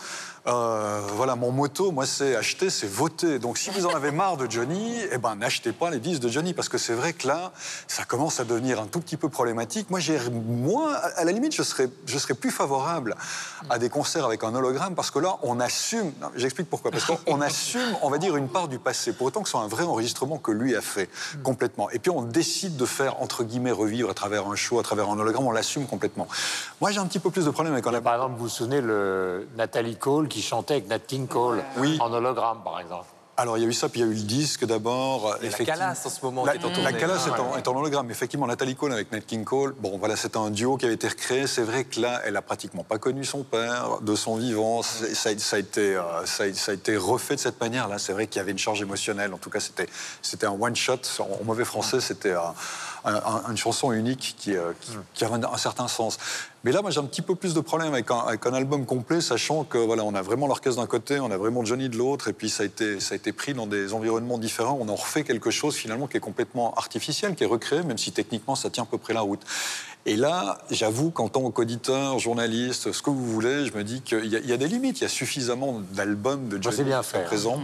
[0.48, 3.38] euh, voilà, mon motto, moi, c'est acheter, c'est voter.
[3.38, 6.30] Donc, si vous en avez marre de Johnny, eh ben, n'achetez pas les disques de
[6.30, 7.52] Johnny, parce que c'est vrai que là,
[7.88, 9.90] ça commence à devenir un tout petit peu problématique.
[9.90, 13.16] Moi, j'ai, moi, à la limite, je serais, je serais plus favorable
[13.70, 16.14] à des concerts avec un hologramme, parce que là, on assume.
[16.36, 16.92] J'explique pourquoi.
[16.92, 19.62] Parce qu'on assume, on va dire, une part du passé, pour autant que ce soit
[19.62, 21.10] un vrai enregistrement que lui a fait
[21.44, 21.90] complètement.
[21.90, 25.10] Et puis, on décide de faire entre guillemets revivre à travers un show, à travers
[25.10, 26.28] un hologramme, on l'assume complètement.
[26.80, 27.84] Moi, j'ai un petit peu plus de problème avec.
[27.88, 31.64] Par exemple, vous vous souvenez le Nathalie Cole qui chantait avec Nat King Cole
[32.00, 33.08] en hologramme, par exemple.
[33.40, 35.38] Alors, il y a eu ça, puis il y a eu le disque d'abord.
[35.44, 38.10] La Calas, en ce moment, la, est en La Calas est, en, hologramme.
[38.10, 41.08] Effectivement, Nathalie Cole avec Nat King Cole, bon, voilà, c'est un duo qui a été
[41.08, 41.46] recréé.
[41.46, 44.82] C'est vrai que là, elle a pratiquement pas connu son père de son vivant.
[44.82, 48.00] Ça, a été, euh, ça, a, été refait de cette manière-là.
[48.00, 49.32] C'est vrai qu'il y avait une charge émotionnelle.
[49.36, 51.02] En tout cas, c'était un one-shot.
[51.20, 52.34] En mauvais français, c'était
[53.50, 54.74] une chanson unique qui, euh,
[55.14, 56.18] qui, a un, certain sens.
[56.64, 58.86] Mais là, moi, j'ai un petit peu plus de problème avec un, avec un album
[58.86, 61.98] complet, sachant que voilà, on a vraiment l'orchestre d'un côté, on a vraiment Johnny de
[61.98, 64.78] l'autre, et puis ça a, été, ça a été pris dans des environnements différents.
[64.82, 68.12] On en refait quelque chose finalement qui est complètement artificiel, qui est recréé, même si
[68.12, 69.42] techniquement ça tient à peu près la route.
[70.06, 74.26] Et là, j'avoue qu'en tant qu'auditeur, journaliste, ce que vous voulez, je me dis qu'il
[74.26, 75.00] y, a des limites.
[75.00, 77.62] Il y a suffisamment d'albums de Johnny bien présents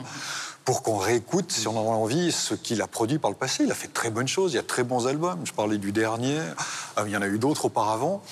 [0.65, 3.63] pour qu'on réécoute, si on en a envie, ce qu'il a produit par le passé.
[3.63, 5.39] Il a fait très bonnes choses, il y a très bons albums.
[5.43, 8.23] Je parlais du dernier, euh, il y en a eu d'autres auparavant,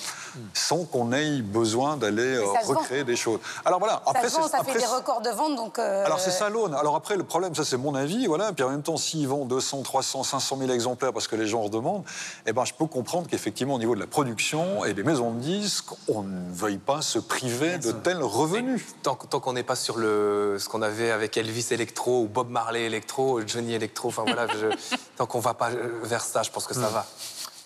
[0.54, 3.40] sans qu'on ait besoin d'aller euh, recréer des choses.
[3.64, 5.78] Alors voilà, après, ça, ça fait des records de vente, donc...
[5.78, 6.74] Euh, Alors c'est ça l'aune.
[6.74, 8.52] Alors après, le problème, ça c'est mon avis, voilà.
[8.52, 11.60] Puis en même temps, s'ils vendent 200, 300, 500 000 exemplaires parce que les gens
[11.60, 12.04] en redemandent,
[12.46, 15.40] eh ben, je peux comprendre qu'effectivement, au niveau de la production et des maisons de
[15.40, 18.84] disques, on ne veuille pas se priver de tels revenus.
[19.02, 22.84] Tant, tant qu'on n'est pas sur le, ce qu'on avait avec Elvis Electro Bob Marley
[22.84, 24.08] électro, Johnny électro.
[24.08, 24.46] Enfin voilà,
[25.16, 25.70] tant qu'on va pas
[26.02, 26.94] vers ça, je pense que ça hmm.
[26.94, 27.06] va.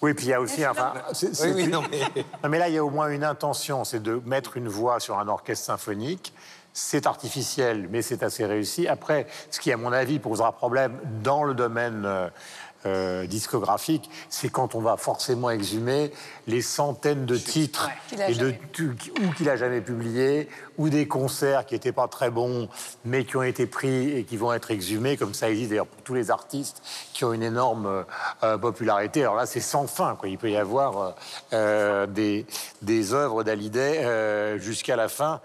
[0.03, 0.67] Oui, puis il y a aussi.
[0.67, 0.95] Enfin,
[1.55, 1.83] oui, non,
[2.49, 2.59] mais...
[2.59, 5.29] là, il y a au moins une intention, c'est de mettre une voix sur un
[5.29, 6.33] orchestre symphonique.
[6.73, 8.87] C'est artificiel, mais c'est assez réussi.
[8.87, 12.31] Après, ce qui, à mon avis, posera problème dans le domaine
[12.87, 16.13] euh, euh, discographique, c'est quand on va forcément exhumer
[16.47, 17.91] les centaines de titres
[18.29, 18.55] et de,
[19.23, 22.69] ou qu'il a jamais publié, ou des concerts qui n'étaient pas très bons,
[23.05, 26.03] mais qui ont été pris et qui vont être exhumés, comme ça existe d'ailleurs pour
[26.03, 28.05] tous les artistes qui ont une énorme
[28.43, 29.23] euh, popularité.
[29.23, 30.17] Alors là, c'est sans fin.
[30.17, 30.29] Quoi.
[30.29, 31.15] Il peut y avoir
[31.53, 32.47] euh, des,
[32.83, 35.41] des œuvres d'Hallyday jusqu'à la fin.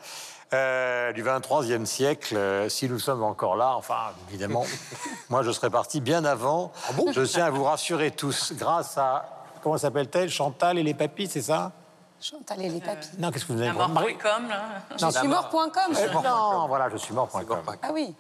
[0.54, 4.66] Euh, du 23e siècle, euh, si nous sommes encore là, enfin, évidemment,
[5.30, 6.74] moi je serais parti bien avant.
[6.90, 11.28] Ah je tiens à vous rassurer tous, grâce à, comment s'appelle-t-elle Chantal et les papis,
[11.28, 11.72] c'est ça?
[12.20, 13.08] Chantal et les papis.
[13.18, 16.22] non, qu'est-ce que vous avez Mort.com, là Je suis mort.com.
[16.22, 17.62] non, voilà, je suis mort.com.
[17.82, 18.14] Ah oui.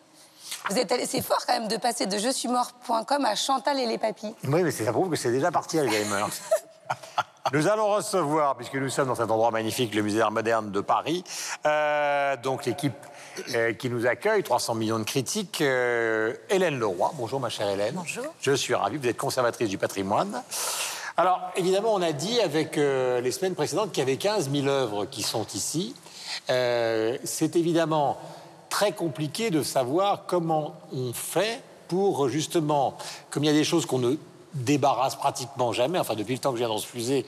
[0.70, 3.86] Vous êtes c'est fort quand même de passer de je suis mort.com à Chantal et
[3.86, 4.34] les papis.
[4.46, 6.24] Oui, mais ça prouve que c'est déjà parti, Alzheimer.
[7.54, 10.80] Nous allons recevoir, puisque nous sommes dans cet endroit magnifique, le musée d'art moderne de
[10.80, 11.24] Paris,
[11.66, 12.94] euh, donc l'équipe
[13.56, 17.12] euh, qui nous accueille, 300 millions de critiques, euh, Hélène Leroy.
[17.16, 17.96] Bonjour ma chère Hélène.
[17.96, 18.26] Bonjour.
[18.40, 20.44] Je suis ravi, vous êtes conservatrice du patrimoine.
[21.18, 25.06] Alors, évidemment, on a dit avec les semaines précédentes qu'il y avait 15 000 œuvres
[25.06, 25.94] qui sont ici.
[26.48, 28.18] C'est évidemment
[28.70, 32.98] très compliqué de savoir comment on fait pour justement,
[33.30, 34.16] comme il y a des choses qu'on ne
[34.54, 37.26] débarrasse pratiquement jamais, enfin depuis le temps que je viens dans ce musée,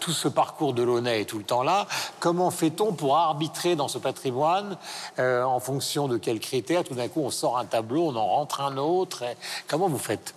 [0.00, 1.86] tout ce parcours de Launay est tout le temps là.
[2.20, 4.76] Comment fait-on pour arbitrer dans ce patrimoine
[5.18, 6.84] euh, en fonction de quels critères?
[6.84, 9.24] Tout d'un coup, on sort un tableau, on en rentre un autre.
[9.66, 10.34] Comment vous faites?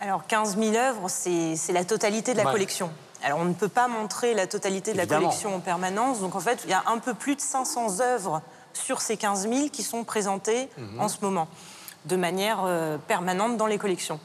[0.00, 2.90] Alors 15 000 œuvres, c'est la totalité de la collection.
[3.22, 6.40] Alors on ne peut pas montrer la totalité de la collection en permanence, donc en
[6.40, 8.40] fait il y a un peu plus de 500 œuvres
[8.72, 11.00] sur ces 15 000 qui sont présentées mhm.
[11.00, 11.48] en ce moment
[12.06, 14.18] de manière euh, permanente dans les collections.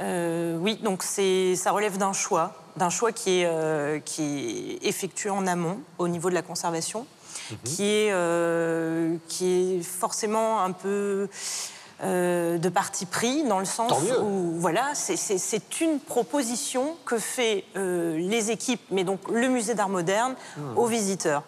[0.00, 5.30] Euh, oui, donc ça relève d'un choix, d'un choix qui est, euh, qui est effectué
[5.30, 7.06] en amont au niveau de la conservation,
[7.50, 7.56] mhm.
[7.64, 11.28] qui, est, euh, qui est forcément un peu
[12.02, 18.82] de parti pris dans le sens où voilà, c'est une proposition que fait les équipes,
[18.90, 20.78] mais donc le musée d'art moderne, mhm.
[20.78, 21.42] aux visiteurs.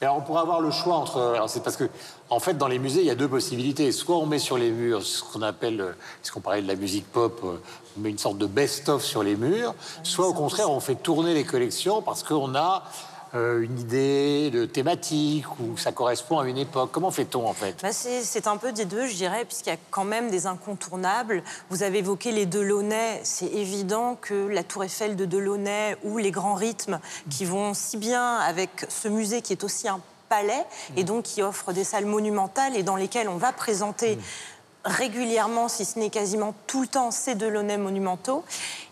[0.00, 1.44] Alors on pourrait avoir le choix entre.
[1.48, 1.88] C'est parce que
[2.30, 3.92] en fait, dans les musées, il y a deux possibilités.
[3.92, 7.10] Soit on met sur les murs ce qu'on appelle, ce qu'on parlait de la musique
[7.10, 7.56] pop, euh,
[7.96, 11.32] on met une sorte de best-of sur les murs, soit au contraire, on fait tourner
[11.32, 12.82] les collections parce qu'on a
[13.34, 16.90] euh, une idée de thématique ou ça correspond à une époque.
[16.92, 17.76] Comment fait-on en fait?
[17.82, 21.42] Bah, C'est un peu des deux, je dirais, puisqu'il y a quand même des incontournables.
[21.70, 23.20] Vous avez évoqué les Delaunay.
[23.24, 27.96] C'est évident que la Tour Eiffel de Delaunay ou les grands rythmes qui vont si
[27.96, 30.64] bien avec ce musée qui est aussi un palais
[30.96, 34.18] et donc qui offre des salles monumentales et dans lesquelles on va présenter
[34.84, 38.44] régulièrement, si ce n'est quasiment tout le temps, ces Delaunay monumentaux.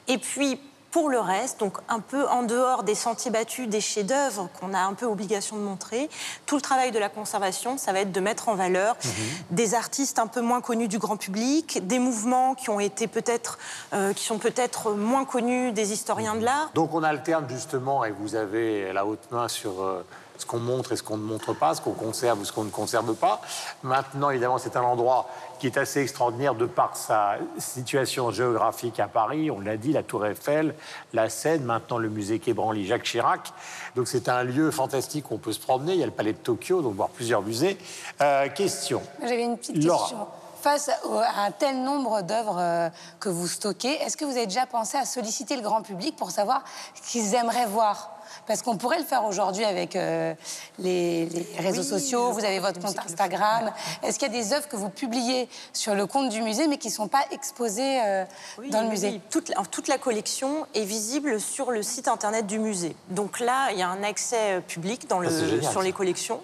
[0.08, 0.58] Et puis,
[0.92, 4.78] pour le reste, donc un peu en dehors des sentiers battus, des chefs-d'œuvre qu'on a
[4.78, 6.08] un peu obligation de montrer,
[6.46, 9.10] tout le travail de la conservation, ça va être de mettre en valeur mhm.
[9.50, 13.58] des artistes un peu moins connus du grand public, des mouvements qui ont été peut-être,
[13.94, 16.70] euh, qui sont peut-être moins connus des historiens de l'art.
[16.74, 20.04] Donc on alterne justement, et vous avez la haute main sur euh,
[20.42, 22.64] ce qu'on montre et ce qu'on ne montre pas, ce qu'on conserve ou ce qu'on
[22.64, 23.40] ne conserve pas.
[23.82, 25.28] Maintenant, évidemment, c'est un endroit
[25.62, 29.48] qui est assez extraordinaire de par sa situation géographique à Paris.
[29.48, 30.74] On l'a dit, la Tour Eiffel,
[31.12, 33.52] la Seine, maintenant le musée Quai Branly, Jacques Chirac.
[33.94, 35.92] Donc c'est un lieu fantastique où on peut se promener.
[35.92, 37.78] Il y a le palais de Tokyo, donc voir plusieurs musées.
[38.20, 39.02] Euh, question.
[39.20, 40.26] J'avais une petite question.
[40.60, 42.88] Face à un tel nombre d'œuvres euh,
[43.20, 46.32] que vous stockez, est-ce que vous avez déjà pensé à solliciter le grand public pour
[46.32, 46.64] savoir
[47.00, 48.11] ce qu'ils aimeraient voir?
[48.46, 50.34] Parce qu'on pourrait le faire aujourd'hui avec euh,
[50.78, 52.32] les, les réseaux Oui, sociaux.
[52.32, 53.70] Vous avez votre compte Instagram.
[54.02, 56.76] Est-ce qu'il y a des œuvres que vous publiez sur le compte du musée, mais
[56.78, 58.24] qui ne sont pas exposées euh,
[58.58, 59.20] Oui, dans le musée oui.
[59.30, 62.96] Toute, la- toute la collection est visible sur le site internet du musée.
[63.10, 65.92] Donc là, il y a un accès euh, public dans le, Ah, génial, sur les
[65.92, 66.40] collections.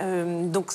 [0.00, 0.72] Euh, donc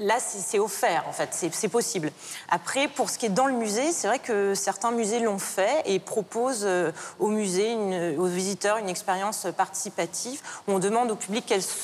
[0.00, 2.10] là, c'est offert, en fait, c'est possible.
[2.48, 5.82] Après, pour ce qui est dans le musée, c'est vrai que certains musées l'ont fait
[5.84, 11.16] et proposent euh, au musée, une- aux visiteurs, une expérience participative où on demande au
[11.16, 11.76] public quelles sont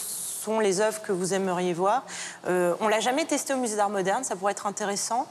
[0.60, 2.04] les œuvres que vous aimeriez voir.
[2.46, 5.26] Euh, on l'a jamais testé au musée d'art moderne, ça pourrait être intéressant.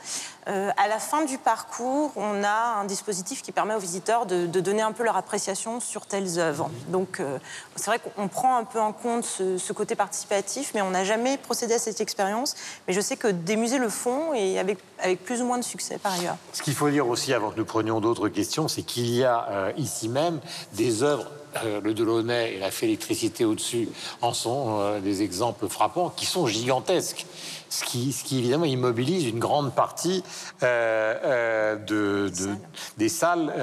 [0.48, 4.46] Euh, à la fin du parcours, on a un dispositif qui permet aux visiteurs de,
[4.46, 6.70] donner un peu leur appréciation sur telles œuvres.
[6.90, 7.40] Donc euh,
[7.76, 11.04] c'est vrai qu'on prend un peu en compte ce, ce côté participatif, mais on n'a
[11.04, 12.56] jamais procédé à cette expérience.
[12.88, 15.64] Mais je sais que des musées le font et avec, avec plus ou moins de
[15.64, 16.38] succès par ailleurs.
[16.54, 19.48] Ce qu'il faut dire aussi, avant que nous prenions d'autres questions, c'est qu'il y a
[19.50, 20.40] euh, ici même
[20.74, 21.26] des œuvres.
[21.64, 23.90] Euh, le Delaunay et la fait électricité au-dessus
[24.22, 27.26] en sont euh, des exemples frappants qui sont gigantesques.
[27.70, 30.24] Ce qui, ce qui évidemment immobilise une grande partie
[30.64, 32.56] euh, de, de-
[32.98, 33.54] des salles.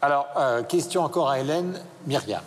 [0.00, 0.26] Alors,
[0.68, 2.42] question encore à Hélène Myriam,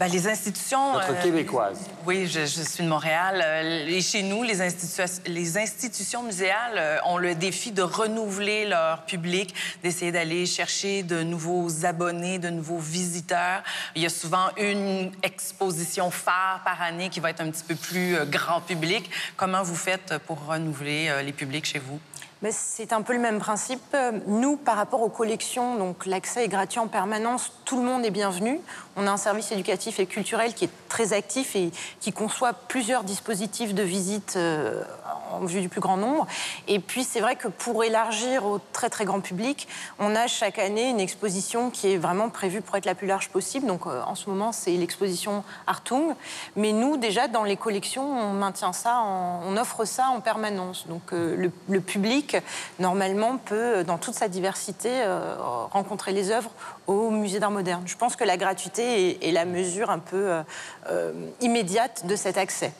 [0.00, 0.94] Ben, les institutions.
[0.94, 1.78] notre québécoise.
[2.06, 3.42] Oui, je, je suis de Montréal.
[3.44, 8.64] Euh, Et chez nous, les, institu- les institutions muséales euh, ont le défi de renouveler
[8.66, 13.62] leur public, d'essayer d'aller chercher de nouveaux abonnés, de nouveaux visiteurs.
[13.94, 17.74] Il y a souvent une exposition phare par année qui va être un petit peu
[17.74, 19.10] plus euh, grand public.
[19.36, 22.00] Comment vous faites pour renouveler euh, les publics chez vous?
[22.48, 23.94] C'est un peu le même principe.
[24.26, 28.10] Nous, par rapport aux collections, donc l'accès est gratuit en permanence, tout le monde est
[28.10, 28.60] bienvenu.
[28.96, 33.04] On a un service éducatif et culturel qui est très actif et qui conçoit plusieurs
[33.04, 34.82] dispositifs de visite euh,
[35.30, 36.26] en vue du plus grand nombre.
[36.66, 40.58] Et puis, c'est vrai que pour élargir au très très grand public, on a chaque
[40.58, 43.66] année une exposition qui est vraiment prévue pour être la plus large possible.
[43.66, 46.14] Donc, euh, en ce moment, c'est l'exposition Artung.
[46.56, 50.86] Mais nous, déjà, dans les collections, on maintient ça, on offre ça en permanence.
[50.88, 52.29] Donc, euh, le public,
[52.78, 55.34] normalement, peut, dans toute sa diversité, euh,
[55.70, 56.50] rencontrer les œuvres
[56.86, 57.82] au musée d'art moderne.
[57.86, 60.42] Je pense que la gratuité est, est la mesure un peu euh,
[60.90, 62.72] euh, immédiate de cet accès.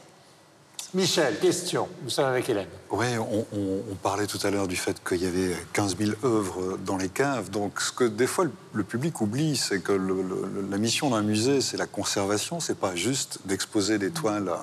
[0.93, 1.89] Michel, question.
[2.03, 2.67] Nous sommes avec Hélène.
[2.91, 6.97] Oui, on, parlait tout à l'heure du fait qu'il y avait 15 000 œuvres dans
[6.97, 7.49] les caves.
[7.49, 11.77] Donc, ce que des fois le, public oublie, c'est que la mission d'un musée, c'est
[11.77, 12.59] la conservation.
[12.59, 14.57] C'est pas juste d'exposer des toiles euh,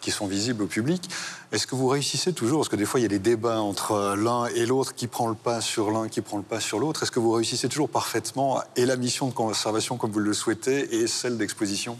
[0.00, 1.10] qui sont visibles au public.
[1.52, 2.60] Est-ce que vous réussissez toujours?
[2.60, 5.06] Parce que des fois, il y a des débats entre euh, l'un et l'autre, qui
[5.06, 7.02] prend le pas sur l'un, qui prend le pas sur l'autre.
[7.02, 10.96] Est-ce que vous réussissez toujours parfaitement et la mission de conservation comme vous le souhaitez
[10.96, 11.98] et celle d'exposition?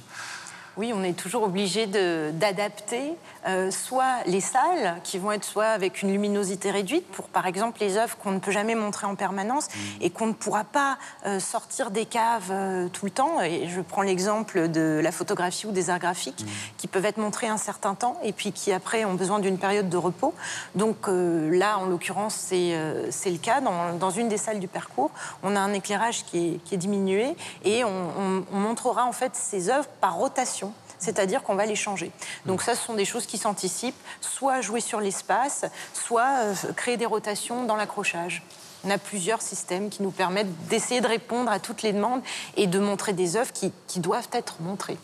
[0.79, 3.15] Oui, on est toujours obligé d'adapter
[3.49, 7.81] euh, soit les salles, qui vont être soit avec une luminosité réduite, pour par exemple
[7.81, 9.67] les œuvres qu'on ne peut jamais montrer en permanence
[10.01, 13.41] et qu'on ne pourra pas euh, sortir des caves euh, tout le temps.
[13.41, 16.45] Et je prends l'exemple de la photographie ou des arts graphiques,
[16.77, 19.89] qui peuvent être montrés un certain temps et puis qui après ont besoin d'une période
[19.89, 20.33] de repos.
[20.77, 22.79] Donc là, en l'occurrence, c'est
[23.11, 23.61] c'est le cas.
[23.61, 25.11] Dans, dans une des salles du parcours,
[25.43, 29.13] on a un éclairage qui est, qui est diminué et on, on- on montrera en
[29.13, 30.68] fait ces œuvres par rotation.
[30.99, 32.11] C'est-à-dire qu'on va les changer.
[32.47, 36.97] Donc ça, ce sont des choses qui s'anticipent, soit jouer sur l'espace, soit euh, créer
[36.97, 38.43] des rotations dans l'accrochage.
[38.85, 42.23] On a plusieurs systèmes qui nous permettent d'essayer de répondre à toutes les demandes
[42.57, 44.99] et de montrer des œuvres qui, qui doivent être montrées.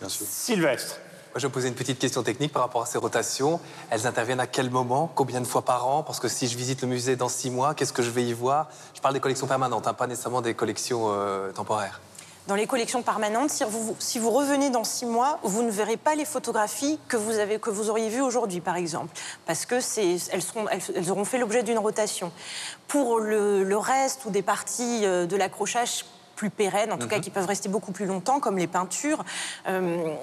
[0.00, 0.26] Bien sûr.
[0.28, 0.98] Sylvestre.
[1.34, 3.60] Moi, je vais poser une petite question technique par rapport à ces rotations.
[3.90, 5.12] Elles interviennent à quel moment?
[5.14, 6.02] Combien de fois par an?
[6.02, 8.32] Parce que si je visite le musée dans six mois, qu'est-ce que je vais y
[8.32, 8.68] voir?
[8.94, 12.00] Je parle des collections permanentes, hein, pas nécessairement des collections euh, temporaires.
[12.48, 15.98] Dans les collections permanentes, si vous, si vous revenez dans six mois, vous ne verrez
[15.98, 19.80] pas les photographies que vous, avez, que vous auriez vues aujourd'hui, par exemple, parce que
[19.80, 22.32] c'est, elles, seront, elles, elles auront fait l'objet d'une rotation.
[22.86, 26.06] Pour le, le reste ou des parties euh, de l'accrochage
[26.36, 29.24] plus pérennes, en tout cas qui peuvent rester beaucoup plus longtemps, comme les peintures,
[29.66, 30.14] euh,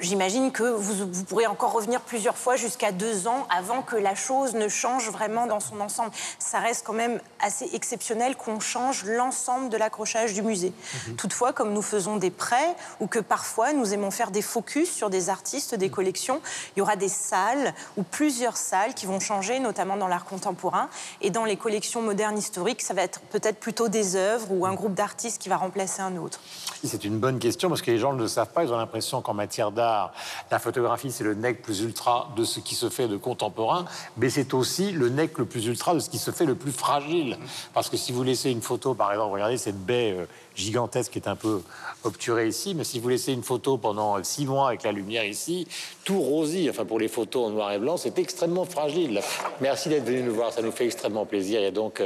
[0.00, 4.14] J'imagine que vous, vous pourrez encore revenir plusieurs fois jusqu'à deux ans avant que la
[4.14, 6.10] chose ne change vraiment dans son ensemble.
[6.38, 10.72] Ça reste quand même assez exceptionnel qu'on change l'ensemble de l'accrochage du musée.
[11.16, 15.10] Toutefois, comme nous faisons des prêts ou que parfois nous aimons faire des focus sur
[15.10, 16.40] des artistes, des collections,
[16.74, 20.88] il y aura des salles ou plusieurs salles qui vont changer, notamment dans l'art contemporain.
[21.20, 24.74] Et dans les collections modernes historiques, ça va être peut-être plutôt des œuvres ou un
[24.74, 26.40] groupe d'artistes qui va remplacer un autre.
[26.84, 28.64] C'est une bonne question parce que les gens ne le savent pas.
[28.64, 30.12] Ils ont l'impression qu'en matière d'art,
[30.50, 33.84] la photographie, c'est le nec plus ultra de ce qui se fait de contemporain,
[34.16, 36.72] mais c'est aussi le nec le plus ultra de ce qui se fait le plus
[36.72, 37.36] fragile.
[37.74, 41.18] Parce que si vous laissez une photo, par exemple, regardez cette baie euh, gigantesque qui
[41.18, 41.62] est un peu
[42.04, 42.74] obturé ici.
[42.74, 45.66] Mais si vous laissez une photo pendant six mois avec la lumière ici,
[46.04, 49.20] tout rosit, enfin pour les photos en noir et blanc, c'est extrêmement fragile.
[49.60, 51.62] Merci d'être venu nous voir, ça nous fait extrêmement plaisir.
[51.62, 52.02] Et donc,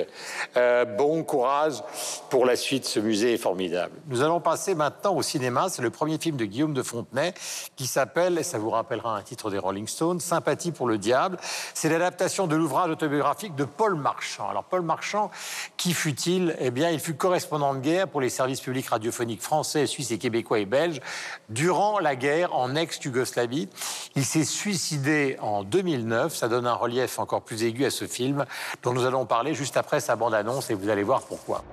[0.57, 1.83] euh, bon courage
[2.31, 3.93] pour la suite, ce musée est formidable.
[4.09, 5.69] Nous allons passer maintenant au cinéma.
[5.69, 7.35] C'est le premier film de Guillaume de Fontenay
[7.77, 11.39] qui s'appelle, et ça vous rappellera un titre des Rolling Stones, Sympathie pour le diable.
[11.75, 14.49] C'est l'adaptation de l'ouvrage autobiographique de Paul Marchand.
[14.49, 15.31] Alors Paul Marchand,
[15.77, 16.57] qui fut-il?
[16.61, 20.19] Eh bien, il fut correspondant de guerre pour les services publics radiophoniques français, suisses et
[20.19, 21.01] québécois et belges
[21.49, 23.69] durant la guerre en ex-Yougoslavie.
[24.15, 26.35] Il s'est suicidé en 2009.
[26.35, 28.45] Ça donne un relief encore plus aigu à ce film
[28.83, 31.65] dont nous allons parler juste après sa bande-annonce et vous allez voir pourquoi.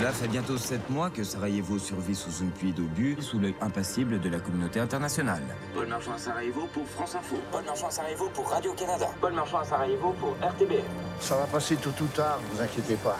[0.00, 4.18] Cela fait bientôt sept mois que Sarajevo survit sous une pluie d'obus, sous l'œil impassible
[4.18, 5.42] de la communauté internationale.
[5.74, 7.36] Paul Marchand à Sarajevo pour France Info.
[7.52, 9.08] Paul Marchand à Sarajevo pour Radio-Canada.
[9.20, 10.72] Paul Marchand à Sarajevo pour RTB.
[11.20, 13.18] Ça va passer tôt ou tard, vous inquiétez pas.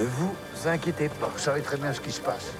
[0.00, 0.34] Et vous
[0.66, 1.28] inquiétez pas.
[1.28, 2.54] Vous savez très bien ce qui se passe.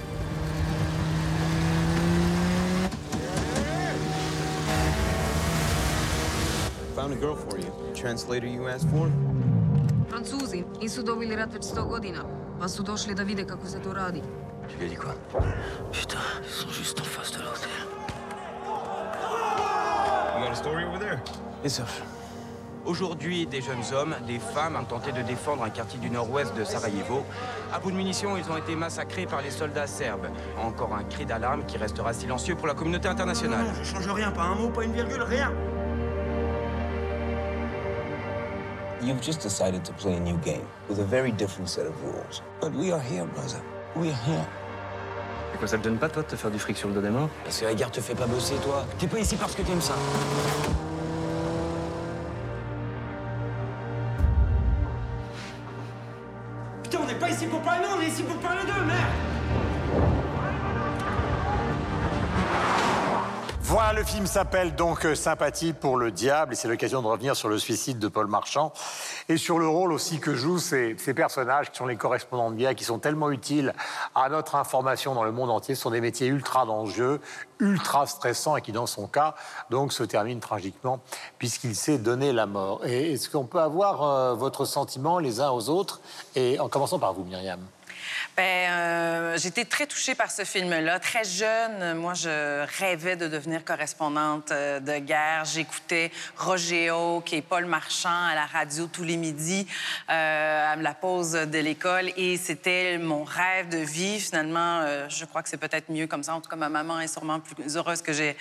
[6.95, 7.73] Found a girl for you.
[7.95, 9.09] Translator you asked for?
[10.11, 12.25] Francuzi nisu dobili rat već sto godina,
[12.65, 14.23] pa su došli da vide kako se to radi.
[14.69, 15.15] Tu lui as dit quoi
[15.93, 17.69] Putain, ils sont juste en face de l'hôtel.
[20.35, 21.19] You got a story over there?
[21.63, 21.85] Yes, sir.
[22.87, 26.65] Aujourd'hui, des jeunes hommes, des femmes ont tenté de défendre un quartier du nord-ouest de
[26.65, 27.25] Sarajevo.
[27.71, 30.29] À bout de munitions, ils ont été massacrés par les soldats serbes.
[30.59, 33.65] Encore un cri d'alarme qui restera silencieux pour la communauté internationale.
[33.65, 35.53] Non, je change rien, pas un mot, pas une virgule, rien.
[39.05, 42.41] You've just decided to play a new game with a very different set of rules.
[42.59, 43.61] But we are here, brother.
[43.95, 44.47] We are here.
[45.53, 47.03] Et quoi, ça te donne pas, toi, de te faire du fric sur le dos
[47.03, 48.87] des morts Parce que la guerre te fait pas bosser, toi.
[48.99, 49.93] T'es pas ici parce que t'aimes ça.
[56.83, 59.34] Putain, on n'est pas ici pour parler on est ici pour parler d'eux, merde
[63.67, 67.35] Voilà, le film s'appelle donc euh, Sympathie pour le diable et c'est l'occasion de revenir
[67.35, 68.75] sur le suicide de Paul Marchand
[69.31, 72.75] et sur le rôle aussi que jouent ces, personnages qui sont les correspondants de guerre,
[72.75, 73.73] qui sont tellement utiles
[74.15, 75.75] à notre information dans le monde entier.
[75.75, 77.23] Ce sont des métiers ultra dangereux,
[77.59, 79.35] ultra stressants et qui, dans son cas,
[79.71, 81.01] donc se terminent tragiquement
[81.39, 82.85] puisqu'il s'est donné la mort.
[82.85, 86.03] Est-ce qu'on peut avoir euh, votre sentiment les uns aux autres?
[86.37, 87.61] Et en commençant par vous, Myriam
[88.37, 90.99] Ben, euh, j'étais très touchée par ce film-là.
[90.99, 95.45] Très jeune, moi, je rêvais de devenir correspondante euh, de guerre.
[95.45, 99.67] J'écoutais Roger Hawk et Paul Marchand à la radio tous les midis
[100.11, 102.11] euh, à la pause de l'école.
[102.17, 104.21] Et c'était mon rêve de vie.
[104.21, 106.35] Finalement, je crois que c'est peut-être mieux comme ça.
[106.35, 108.37] En tout cas, ma maman est sûrement plus heureuse que j'ai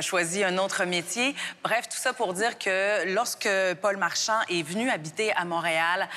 [0.00, 1.34] choisi un autre métier.
[1.62, 3.48] Bref, tout ça pour dire que lorsque
[3.80, 6.08] Paul Marchand est venu habiter à Montréal,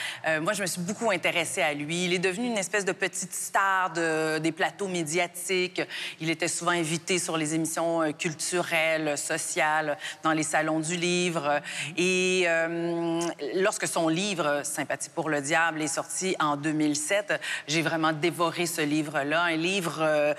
[0.42, 2.06] moi, je me suis beaucoup intéressée à lui.
[2.06, 5.82] Il est devenu une espèce de petite star de- des plateaux médiatiques.
[6.20, 11.62] Il était souvent invité sur les émissions euh, culturelles, sociales, dans les salons du livre.
[11.96, 13.22] Et euh,
[13.56, 18.82] lorsque son livre Sympathie pour le diable est sorti en 2007, j'ai vraiment dévoré ce
[18.82, 19.44] livre-là.
[19.44, 20.34] Un livre euh,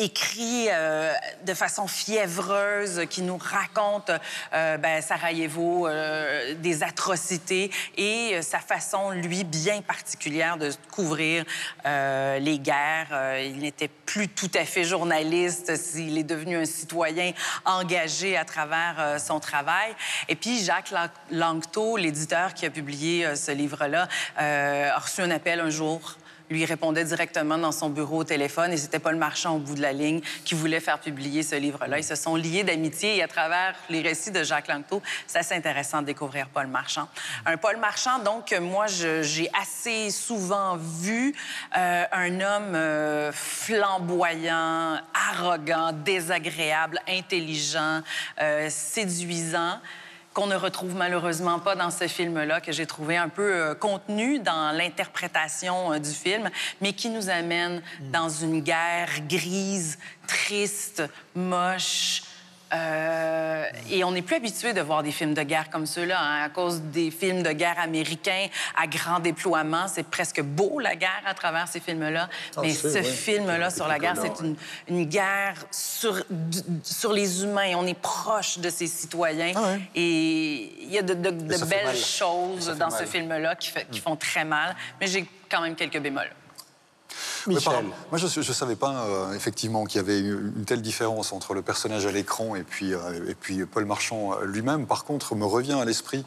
[0.00, 1.12] écrit euh,
[1.44, 4.10] de façon fiévreuse qui nous raconte
[4.54, 11.44] euh, ben, Sarajevo, euh, des atrocités et euh, sa façon, lui, bien particulière de couvrir
[11.84, 13.08] euh, les guerres.
[13.12, 17.32] Euh, il n'était plus tout à fait journaliste, il est devenu un citoyen
[17.64, 19.94] engagé à travers son travail.
[20.28, 25.60] Et puis Jacques Lang- Langto, l'éditeur qui a publié ce livre-là, a reçu un appel
[25.60, 26.16] un jour
[26.50, 29.80] lui répondait directement dans son bureau au téléphone et c'était Paul Marchand au bout de
[29.80, 31.98] la ligne qui voulait faire publier ce livre-là.
[31.98, 35.54] Ils se sont liés d'amitié et à travers les récits de Jacques Langto, c'est assez
[35.54, 37.08] intéressant de découvrir Paul Marchand.
[37.46, 41.34] Un Paul Marchand, donc, moi, j'ai assez souvent vu
[41.76, 48.02] euh, un homme euh, flamboyant, arrogant, désagréable, intelligent,
[48.40, 49.78] euh, séduisant
[50.34, 54.38] qu'on ne retrouve malheureusement pas dans ce film-là, que j'ai trouvé un peu euh, contenu
[54.38, 56.50] dans l'interprétation euh, du film,
[56.80, 61.02] mais qui nous amène dans une guerre grise, triste,
[61.34, 62.22] moche.
[62.72, 66.44] Euh, et on n'est plus habitué de voir des films de guerre comme ceux-là, hein,
[66.44, 68.46] à cause des films de guerre américains
[68.76, 69.88] à grand déploiement.
[69.88, 72.28] C'est presque beau, la guerre, à travers ces films-là.
[72.56, 73.02] Ah, Mais ce ouais.
[73.02, 74.56] film-là sur la guerre, c'est une,
[74.88, 76.22] une guerre sur,
[76.82, 77.72] sur les humains.
[77.76, 79.52] On est proche de ces citoyens.
[79.94, 81.96] Et il y a de, belles mal.
[81.96, 83.00] choses dans mal.
[83.00, 84.76] ce film-là qui, fait- qui font très mal.
[85.00, 86.30] Mais j'ai quand même quelques bémols.
[87.46, 87.72] Mais Michel.
[88.10, 91.54] moi, je ne savais pas euh, effectivement qu'il y avait eu une telle différence entre
[91.54, 94.86] le personnage à l'écran et puis, euh, et puis Paul Marchand euh, lui-même.
[94.86, 96.24] Par contre, me revient à l'esprit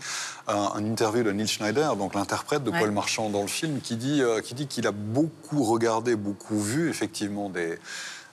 [0.47, 2.79] un, un interview de Neil Schneider, donc l'interprète de Ouais.
[2.79, 6.59] Paul Marchand dans le film, qui dit euh, qui dit qu'il a beaucoup regardé, beaucoup
[6.59, 7.77] vu effectivement des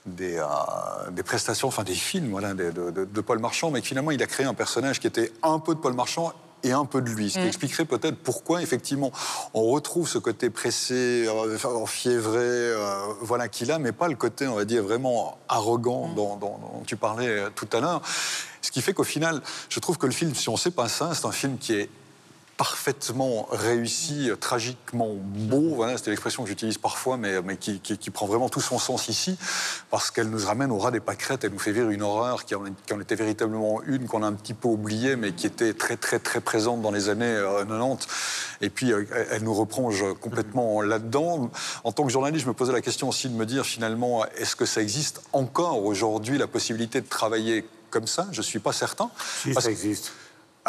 [0.06, 0.44] des, euh,
[1.10, 2.70] des prestations, enfin des films voilà, de-
[3.04, 5.74] de Paul Marchand, mais que finalement il a créé un personnage qui était un peu
[5.74, 7.30] de Paul Marchand et un peu de lui.
[7.30, 7.48] Ce qui Mm.
[7.48, 9.12] expliquerait peut-être pourquoi, effectivement,
[9.54, 14.46] on retrouve ce côté pressé, euh, enfiévré, euh, voilà, qu'il a, mais pas le côté,
[14.46, 18.02] on va dire, vraiment arrogant dont, dont- dont tu parlais euh, tout à l'heure.
[18.62, 21.12] Ce qui fait qu'au final, je trouve que le film, si on sait pas ça,
[21.14, 21.88] c'est un film qui est
[22.70, 25.72] parfaitement réussi, euh, tragiquement beau.
[25.76, 28.78] Voilà, c'était l'expression que j'utilise parfois, mais, mais qui, qui- qui prend vraiment tout son
[28.78, 29.38] sens ici,
[29.90, 31.42] parce qu'elle nous ramène au ras des pâquerettes.
[31.44, 34.26] Elle nous fait vivre une horreur qui en, qui en était véritablement une, qu'on a
[34.26, 37.64] un petit peu oubliée, mais qui était très, très, très présente dans les années euh,
[37.64, 38.06] 90.
[38.60, 41.50] Et puis, euh, elle- nous replonge complètement là-dedans.
[41.82, 44.54] En tant que journaliste, je me posais la question aussi de me dire, finalement, est-ce
[44.54, 48.26] que ça existe encore aujourd'hui, la possibilité de travailler comme ça?
[48.32, 49.10] Je ne suis pas certain.
[49.42, 50.12] Si, Parce ça que- existe.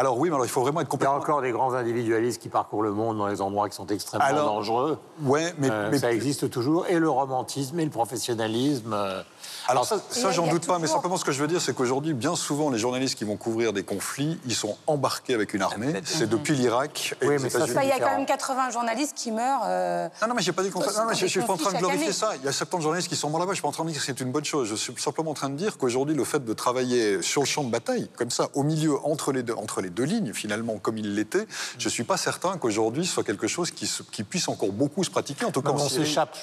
[0.01, 1.15] Alors oui, mais alors il faut vraiment être Il y a complètement...
[1.17, 4.47] encore des grands individualistes qui parcourent le monde dans les endroits qui sont extrêmement Alors,
[4.55, 4.97] dangereux.
[5.21, 6.87] Ouais, mais, Euh, mais ça existe toujours.
[6.87, 8.93] Et le romantisme et le professionnalisme.
[8.93, 9.21] euh,
[9.67, 12.13] Alors ça, ça j'en doute pas, mais simplement ce que je veux dire, c'est qu'aujourd'hui,
[12.13, 16.01] bien souvent, les journalistes qui vont couvrir des conflits, ils sont embarqués avec une armée.
[16.05, 17.79] C'est depuis l'Irak et Oui, les mais ça, États-Unis.
[17.83, 19.61] Il y a quand même 80 journalistes qui meurent.
[19.65, 20.79] euh, Non, non, mais j'ai pas dit qu'on.
[20.79, 22.13] Dans Non, mais je, je suis pas en train de glorifier année.
[22.13, 22.31] ça.
[22.37, 23.51] Il y a 70 journalistes qui sont morts là-bas.
[23.51, 24.67] Je suis pas en train de dire que c'est une bonne chose.
[24.69, 27.63] Je suis simplement en train de dire qu'aujourd'hui, le fait de travailler sur le champ
[27.63, 30.97] de bataille, comme ça, au milieu, entre les deux, entre les deux lignes, finalement, comme
[30.97, 34.47] il l'était, je suis pas certain qu'aujourd'hui ce soit quelque chose qui, se- qui puisse
[34.47, 35.45] encore beaucoup se pratiquer.
[35.45, 36.35] En tout cas, Non, on s'échappe.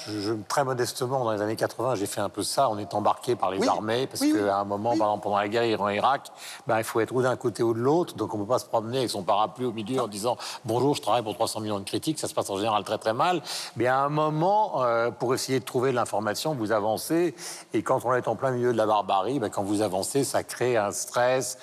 [0.47, 2.69] Très modestement, dans les années 80, j'ai fait un peu ça.
[2.69, 3.67] On est embarqué par les Oui.
[3.67, 6.27] armées parce Oui, qu'à un moment, par exemple, pendant la guerre Iran-Irak,
[6.67, 8.15] ben, il faut être ou d'un côté ou de l'autre.
[8.15, 10.95] Donc on ne peut pas se promener avec son parapluie au milieu en disant bonjour,
[10.95, 12.19] je travaille pour 300 millions de critiques.
[12.19, 13.41] Ça se passe en général très très mal.
[13.75, 17.35] Mais à un moment, euh, pour essayer de trouver de l'information, vous avancez.
[17.73, 20.43] Et quand on est en plein milieu de la barbarie, ben, quand vous avancez, ça
[20.43, 21.57] crée un stress,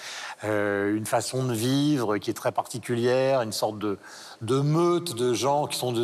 [0.44, 3.98] euh, une façon de vivre qui est très particulière, une sorte de
[4.42, 5.94] de meute de gens qui sont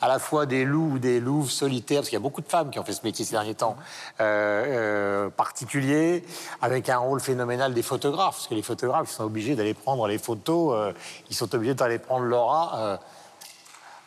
[0.00, 2.48] à la fois des loups ou des louves solitaires, parce qu'il y a beaucoup de
[2.48, 3.76] femmes qui ont fait ce métier ces derniers temps,
[4.20, 6.24] euh, euh, particulier,
[6.60, 10.06] avec un rôle phénoménal des photographes, parce que les photographes ils sont obligés d'aller prendre
[10.06, 10.92] les photos, euh,
[11.28, 13.00] ils sont obligés d'aller prendre l'aura.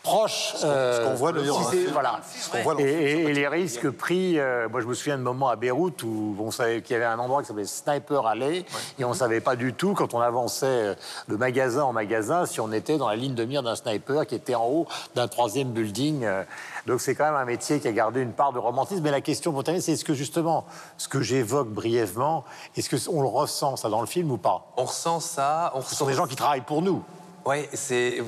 [0.05, 0.53] Euh, proche.
[0.55, 1.85] ce qu'on voit d'ailleurs si.
[1.87, 2.19] Voilà.
[2.39, 4.37] Ce qu'on voit dans Et, les risques pris.
[4.39, 7.05] euh, moi, je me souviens de moments à Beyrouth où on savait qu'il y avait
[7.05, 8.65] un endroit qui s'appelait Sniper Alley
[8.99, 10.95] et on ne savait pas du tout, quand on avançait euh,
[11.29, 14.35] de magasin en magasin, si on était dans la ligne de mire d'un sniper qui
[14.35, 16.23] était en haut d'un troisième building.
[16.25, 16.43] euh.
[16.85, 19.01] Donc, c'est quand même un métier qui a gardé une part de romantisme.
[19.03, 20.65] Mais la question pour terminer, c'est est-ce que justement,
[20.97, 22.43] ce que j'évoque brièvement,
[22.75, 24.65] est-ce qu'on le ressent, ça, dans le film ou pas?
[24.75, 25.71] On ressent ça.
[25.75, 27.01] On Ce sont des gens qui travaillent pour nous.
[27.45, 28.19] Oui, c'est,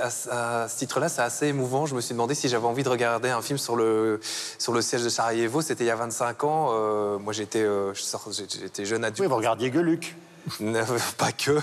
[0.00, 0.10] à,
[0.68, 1.84] ce- titre-là, c'est assez émouvant.
[1.84, 4.20] Je me suis demandé si j'avais envie de regarder un film sur le,
[4.58, 5.60] sur le siège de Sarajevo.
[5.60, 6.68] C'était il y a 25 ans.
[6.72, 9.20] Euh, moi, j'étais, euh, j'étais jeune adulte.
[9.20, 10.16] Oui, vous regardiez Gueuluc.
[11.18, 11.58] pas que,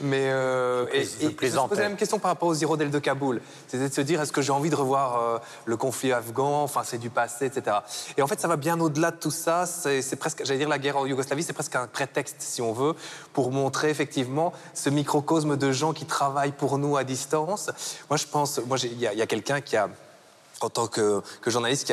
[0.00, 2.90] mais euh, et, Je et je me posais la même question par rapport aux hirondelles
[2.90, 3.40] de Kaboul.
[3.66, 6.82] C'était de se dire est-ce que j'ai envie de revoir euh, le conflit afghan, enfin
[6.84, 7.78] c'est du passé, etc.
[8.16, 9.66] Et en fait, ça va bien au-delà de tout ça.
[9.66, 12.94] C'est presque, j'allais dire, la guerre en Yougoslavie, c'est presque un prétexte, si on veut,
[13.32, 17.70] pour montrer effectivement ce microcosme de gens qui travaillent pour nous à distance.
[18.08, 19.88] Moi, je pense, moi, il y a, quelqu'un qui a
[20.60, 21.92] en tant que, que journaliste qui,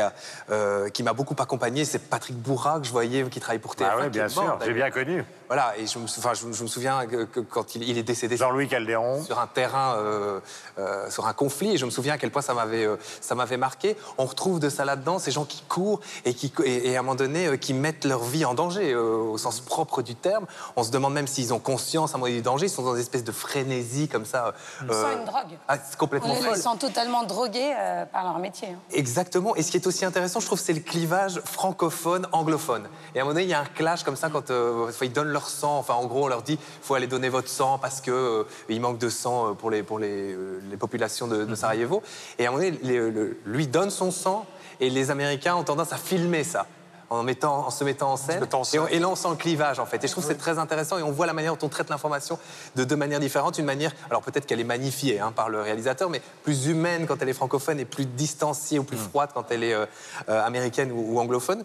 [0.50, 3.88] euh, qui m'a beaucoup accompagné, c'est Patrick Bourra, que je voyais, qui travaille pour TF1.
[3.90, 5.24] Ah oui, qui bien sûr, j'ai bien connu.
[5.48, 7.98] Voilà, et je me, sou- enfin, je, je me souviens que, que quand il, il
[7.98, 9.24] est décédé Jean-Louis Caldéron.
[9.24, 10.40] sur un terrain, euh,
[10.78, 13.34] euh, sur un conflit, et je me souviens à quel point ça m'avait, euh, ça
[13.36, 13.96] m'avait marqué.
[14.18, 17.04] On retrouve de ça là-dedans, ces gens qui courent et qui, et, et à un
[17.04, 20.46] moment donné, euh, qui mettent leur vie en danger, euh, au sens propre du terme.
[20.76, 22.96] On se demande même s'ils ont conscience à un moment du danger, ils sont dans
[22.96, 24.54] une espèce de frénésie comme ça.
[24.82, 25.58] Ils sont une drogue.
[25.68, 28.70] ah, c'est complètement Ils sont totalement drogués euh, par leur métier.
[28.70, 28.80] hein.
[28.92, 29.56] Exactement.
[29.56, 32.88] Et ce qui est aussi intéressant, je trouve, c'est le clivage francophone-anglophone.
[33.16, 35.12] Et à un moment donné, il y a un clash comme ça quand euh, ils
[35.14, 35.78] donnent leur sang.
[35.78, 38.82] Enfin, en gros, on leur dit faut aller donner votre sang parce que euh, il
[38.82, 42.02] manque de sang euh, pour les, pour les, euh, les populations de, de Sarajevo.
[42.40, 44.46] Et à un moment donné, les- le- lui donne son sang
[44.80, 46.66] et les Américains ont tendance à filmer ça.
[47.10, 48.42] En, mettant, en se mettant en scène.
[48.74, 50.04] Et, on- et là, on sent le clivage, en fait.
[50.04, 50.98] Et je trouve que c'est très intéressant.
[50.98, 52.38] Et on voit la manière dont on traite l'information
[52.76, 53.58] de deux manières différentes.
[53.58, 57.22] Une manière, alors peut-être qu'elle est magnifiée hein, par le réalisateur, mais plus humaine quand
[57.22, 59.86] elle est francophone et plus distanciée ou plus froide quand elle est euh,
[60.28, 61.64] américaine ou, ou anglophone.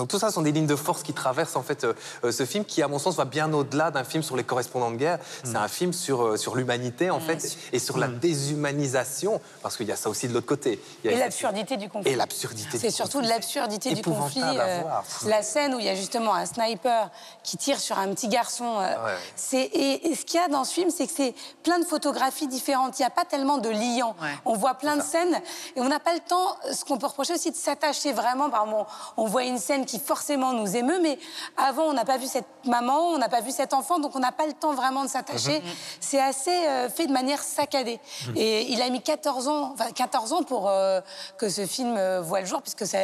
[0.00, 1.92] Donc tout ça sont des lignes de force qui traversent en fait euh,
[2.24, 4.90] euh, ce film qui, à mon sens, va bien au-delà d'un film sur les correspondants
[4.90, 5.18] de guerre.
[5.44, 9.86] C'est un film sur, euh, sur l'humanité en fait et sur la déshumanisation parce qu'il
[9.86, 10.82] y a ça aussi de l'autre côté.
[11.04, 12.10] Il y a- Et l'absurdité du conflit.
[12.12, 14.40] Et l'absurdité C'est surtout de l'absurdité du conflit.
[14.42, 14.82] euh,
[15.26, 17.10] la scène où il y a justement un sniper
[17.42, 18.78] qui tire sur un petit garçon.
[18.80, 19.12] euh, Ouais.
[19.36, 21.84] c'est et, et ce qu'il y a dans ce film, c'est que c'est plein de
[21.84, 22.98] photographies différentes.
[22.98, 24.16] Il n'y a pas tellement de liants.
[24.44, 25.40] On voit plein de scènes
[25.76, 26.56] et on n'a pas le temps.
[26.72, 28.48] Ce qu'on peut reprocher aussi de s'attacher vraiment.
[28.50, 31.18] Par exemple, on voit une scène qui forcément nous émeut, mais
[31.56, 34.18] avant on n'a pas vu cette maman, on n'a pas vu cet enfant, donc on
[34.20, 35.60] n'a pas le temps vraiment de s'attacher.
[35.60, 35.66] Mhm.
[36.00, 37.98] C'est assez euh, fait de manière saccadée.
[38.36, 41.00] Et il a mis 14 ans, enfin 14 ans pour euh,
[41.38, 42.98] que ce film euh, voit le jour, puisque ça,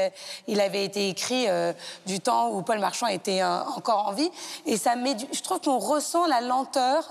[0.46, 1.46] il avait été écrit
[2.06, 4.30] du temps où Paul Marchand était encore en vie.
[4.66, 7.08] Et ça met, du- je trouve qu'on ressent la lenteur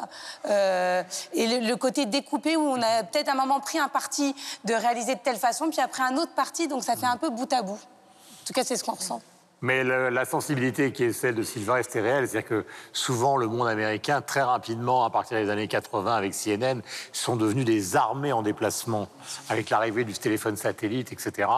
[0.47, 4.36] et le, le côté découpé où on a peut-être à un moment pris un parti
[4.65, 7.30] de réaliser de telle façon, puis après un autre parti, donc ça fait un peu
[7.30, 7.73] bout à bout.
[7.73, 9.21] En tout cas, c'est ce qu'on ressent.
[9.66, 12.28] Mais la sensibilité qui est celle de Sylvestre est réelle.
[12.28, 16.82] C'est-à-dire que souvent, le monde américain, très rapidement, à partir des années 80, avec CNN,
[17.11, 19.07] sont devenus des armées en déplacement,
[19.49, 21.49] avec l'arrivée du téléphone satellite, etc.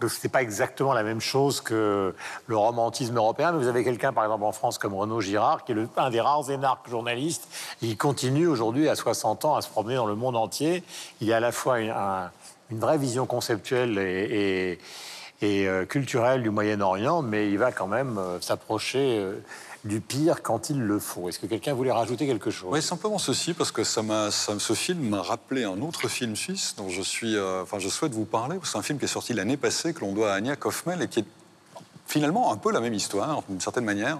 [0.00, 2.12] Donc, ce n'est pas exactement la même chose que
[2.48, 3.52] le romantisme européen.
[3.52, 6.10] Mais vous avez quelqu'un, par exemple, en France, comme Renaud Girard, qui est le- un
[6.10, 7.46] des rares énarques journalistes.
[7.82, 10.82] Il continue aujourd'hui, à 60 ans, à se promener dans le monde entier.
[11.20, 12.32] Il a à la fois une, un-
[12.72, 14.80] une vraie vision conceptuelle et
[15.66, 19.34] euh, culturel du Moyen-Orient, mais il va quand même euh, s'approcher euh,
[19.84, 21.28] du pire quand il le faut.
[21.28, 22.70] Est-ce que quelqu'un voulait rajouter quelque chose?
[22.72, 26.74] Oui, simplement ceci, parce que ça ça- ce film m'a rappelé un autre film suisse
[26.76, 28.56] dont je, suis, enfin, je souhaite vous parler.
[28.64, 31.08] C'est un film qui est sorti l'année passée, que l'on doit à Anya Kaufman, et
[31.08, 31.24] qui est
[32.06, 34.18] finalement un peu la même histoire, d'une certaine manière,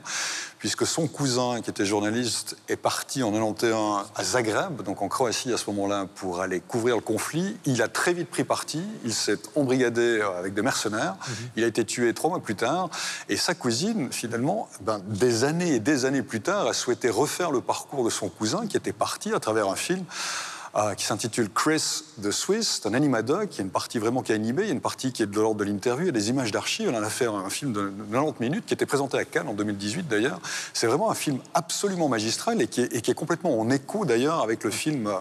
[0.59, 5.53] puisque son cousin, qui était journaliste, est parti en 91 à Zagreb, donc en Croatie
[5.53, 7.57] à ce moment-là, pour aller couvrir le conflit.
[7.67, 11.17] Il a très vite pris parti, il s'est embrigadé euh, avec des mercenaires,
[11.57, 12.89] il a été tué trois mois plus tard,
[13.29, 17.51] et sa cousine, finalement, ben, des années et des années plus tard, a souhaité refaire
[17.51, 20.05] le parcours de son cousin, qui était parti à travers un film
[20.77, 22.81] euh, qui s'intitule Chris the Swiss.
[22.83, 23.49] C'est un animadoc.
[23.53, 25.23] Il y a une partie vraiment qui est animée, il y a une partie qui
[25.23, 26.91] est de l'ordre de l'interview, il y a des images d'archives.
[26.93, 30.09] On a fait un film de 90 minutes qui était présenté à Cannes en 2018
[30.09, 30.41] d'ailleurs.
[30.73, 34.71] C'est vraiment un film absolument magistral et qui est, complètement en écho d'ailleurs avec le
[34.71, 35.21] film euh,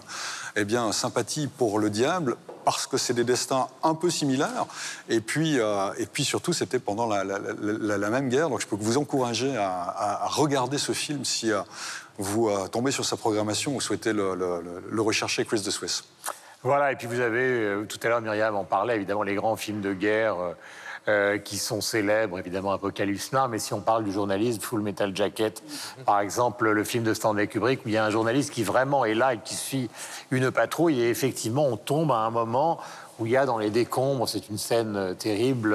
[0.56, 4.66] eh bien, Sympathie pour le diable parce que c'est des destins un peu similaires.
[5.08, 8.48] Et puis, euh, et puis surtout, c'était pendant la, même guerre.
[8.48, 11.52] Donc je peux vous encourager à, regarder ce film si
[12.18, 16.04] vous euh, tombez sur sa programmation ou souhaitez le, rechercher, Chris de Suisse.
[16.62, 19.56] Voilà, et puis vous avez, euh, tout à l'heure Myriam en parlait, évidemment les grands
[19.56, 20.36] films de guerre
[21.06, 25.14] euh, qui sont célèbres, évidemment Apocalypse Now, mais si on parle du journalisme, Full Metal
[25.14, 25.62] Jacket,
[26.06, 29.04] par exemple le film de Stanley Kubrick, où il y a un journaliste qui vraiment
[29.04, 29.90] est là et qui suit
[30.30, 32.80] une patrouille, et effectivement on tombe à un moment
[33.18, 35.74] où il y a dans les décombres, c'est une scène euh, terrible,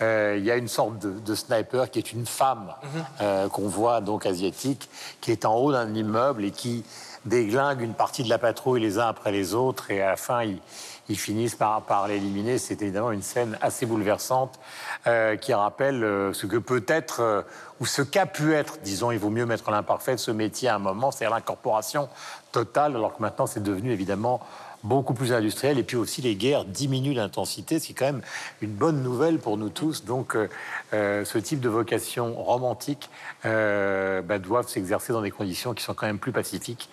[0.00, 2.72] euh, il y a une sorte de, de sniper qui est une femme
[3.20, 4.88] euh, qu'on voit donc asiatique,
[5.20, 6.84] qui est en haut d'un immeuble et qui
[7.24, 9.90] déglingue une partie de la patrouille les uns après les autres.
[9.90, 10.60] Et à la fin ils,
[11.08, 12.58] ils finissent par, par l'éliminer.
[12.58, 14.58] C'est évidemment une scène assez bouleversante
[15.06, 17.42] euh, qui rappelle euh, ce que peut être euh,
[17.80, 20.78] ou ce qu'a pu être, disons, il vaut mieux mettre l'imparfait, ce métier à un
[20.78, 22.08] moment, c'est-à-dire l'incorporation
[22.52, 24.40] totale, alors que maintenant c'est devenu évidemment
[24.86, 28.22] beaucoup plus industriel et puis aussi les guerres diminuent d'intensité, ce qui est quand même
[28.62, 30.04] une bonne nouvelle pour nous tous.
[30.04, 30.48] Donc euh,
[30.94, 33.10] euh, ce type de vocation romantique
[33.44, 36.88] euh, bah, doivent s'exercer dans des conditions qui sont quand même plus pacifiques.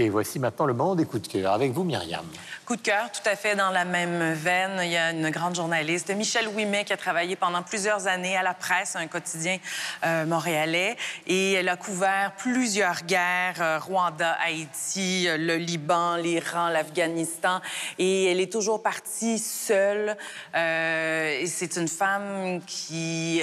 [0.00, 2.24] Et voici maintenant le moment des coups de cœur avec vous Myriam.
[2.64, 4.78] Coup de cœur, tout à fait dans la même veine.
[4.84, 8.42] Il y a une grande journaliste, Michelle Ouimet, qui a travaillé pendant plusieurs années à
[8.42, 9.56] la presse, un quotidien
[10.04, 10.96] euh, montréalais.
[11.26, 17.60] Et elle a couvert plusieurs guerres, euh, Rwanda, Haïti, euh, le Liban, l'Iran, l'Afghanistan.
[17.98, 20.16] Et elle est toujours partie seule.
[20.52, 23.42] C'est une femme qui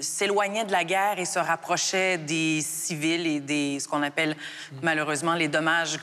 [0.00, 4.34] s'éloignait de la guerre et se rapprochait des civils et des, ce qu'on appelle
[4.82, 5.98] malheureusement les dommages.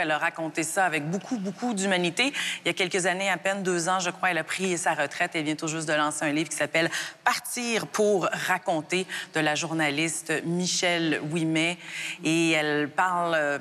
[0.00, 2.32] Elle a raconté ça avec beaucoup, beaucoup d'humanité.
[2.64, 4.94] Il y a quelques années, à peine deux ans, je crois, elle a pris sa
[4.94, 5.32] retraite.
[5.34, 6.90] Elle vient tout juste de lancer un livre qui s'appelle
[7.24, 11.78] Partir pour raconter de la journaliste Michelle Ouimet.
[12.24, 13.34] Et elle parle.
[13.34, 13.58] euh,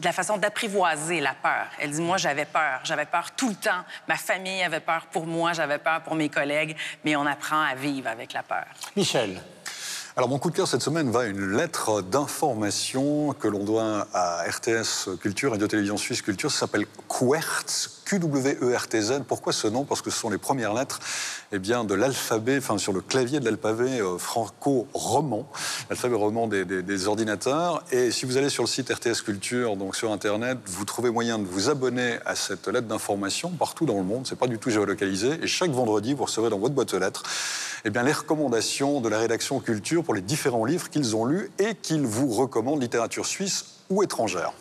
[0.00, 1.66] de la façon d'apprivoiser la peur.
[1.78, 2.80] Elle dit, moi, j'avais peur.
[2.84, 3.84] J'avais peur tout le temps.
[4.08, 7.74] Ma famille avait peur pour moi, j'avais peur pour mes collègues, mais on apprend à
[7.74, 8.64] vivre avec la peur.
[8.96, 9.42] Michel.
[10.16, 14.42] Alors mon coup de cœur cette semaine va une lettre d'information que l'on doit à
[14.42, 16.50] RTS Culture, Radio-Télévision Suisse Culture.
[16.50, 19.22] Ça s'appelle QWERTZ, Q-W-E-R-T-Z.
[19.28, 19.84] Pourquoi ce nom?
[19.84, 20.98] Parce que ce sont les premières lettres
[21.52, 25.48] eh bien, de l'alphabet, enfin sur le clavier de l'alphabet euh, franco-roman,
[25.88, 27.84] l'alphabet roman des, ordinateurs.
[27.92, 31.38] Et si vous allez sur le site RTS Culture, donc sur Internet, vous trouvez moyen
[31.38, 34.26] de vous abonner à cette lettre d'information partout dans le monde.
[34.26, 35.38] C'est pas du tout géolocalisé.
[35.40, 37.22] Et chaque vendredi, vous recevrez dans votre boîte aux lettres
[37.84, 41.48] eh bien, les recommandations de la rédaction culture pour les différents livres qu'ils ont lus
[41.60, 44.52] et qu'ils vous recommandent, littérature suisse ou étrangère.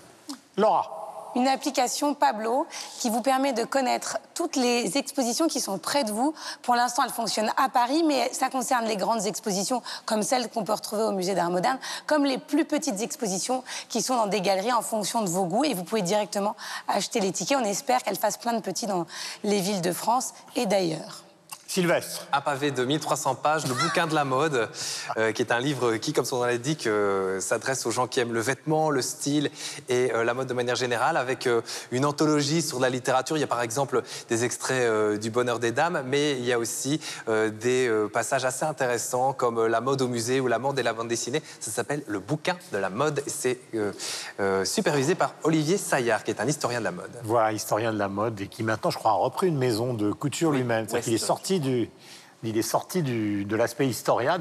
[0.56, 0.99] Laura
[1.36, 2.66] une application Pablo
[3.00, 6.34] qui vous permet de connaître toutes les expositions qui sont près de vous.
[6.62, 10.64] Pour l'instant, elle fonctionne à Paris, mais ça concerne les grandes expositions comme celles qu'on
[10.64, 11.78] peut retrouver au Musée d'Art moderne,
[12.08, 15.64] comme les plus petites expositions qui sont dans des galeries en fonction de vos goûts.
[15.64, 16.56] Et vous pouvez directement
[16.88, 17.58] acheter les tickets.
[17.60, 19.06] On espère qu'elle fasse plein de petits dans
[19.44, 21.24] les villes de France et d'ailleurs.
[21.70, 22.26] Sylvestre.
[22.34, 24.70] Un pavé de 1300 pages, le bouquin de la mode,
[25.18, 28.20] euh, qui est un livre qui, comme son nom l'indique, euh, s'adresse aux gens qui
[28.20, 29.52] aiment le vêtement, le style
[29.88, 31.48] et euh, la mode de manière générale, avec
[31.92, 33.38] une anthologie sur la littérature.
[33.38, 36.58] Il y a par exemple des extraits du Bonheur des Dames, mais il y a
[36.58, 40.94] aussi des passages assez intéressants comme la mode au musée ou la mode et la
[40.94, 41.44] bande dessinée.
[41.60, 43.60] Ça s'appelle le bouquin de la mode et c'est
[44.66, 47.12] supervisé par Olivier Saillard, qui est un historien de la mode.
[47.24, 50.12] Voilà, historien de la mode et qui maintenant, je crois, a repris une maison de
[50.12, 50.88] couture lui-même.
[51.06, 51.59] Il est sorti
[52.44, 54.38] il est sorti de l'aspect historien.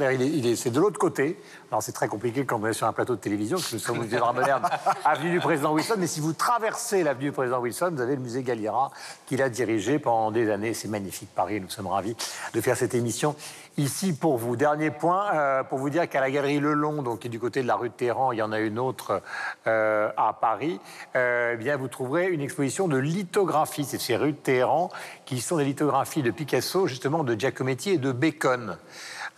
[0.56, 1.38] C'est de l'autre côté.
[1.70, 3.98] Alors, c'est très compliqué quand on est sur un plateau de télévision, que nous sommes
[3.98, 4.62] au musée de moderne,
[5.04, 5.96] avenue du président Wilson.
[5.98, 8.90] Mais si vous traversez l'avenue du président Wilson, vous avez le musée Galliera,
[9.26, 10.72] qu'il a dirigé pendant des années.
[10.72, 11.60] C'est magnifique, Paris.
[11.60, 12.16] Nous sommes ravis
[12.54, 13.36] de faire cette émission
[13.76, 14.56] ici pour vous.
[14.56, 17.38] Dernier point, euh, pour vous dire qu'à la galerie Le Long, donc, qui est du
[17.38, 19.22] côté de la rue de Téhéran, il y en a une autre
[19.66, 20.80] euh, à Paris,
[21.16, 23.84] euh, eh bien, vous trouverez une exposition de lithographie.
[23.84, 24.90] C'est ces rues de Téhéran
[25.26, 28.78] qui sont des lithographies de Picasso, justement de Giacometti et de Bacon.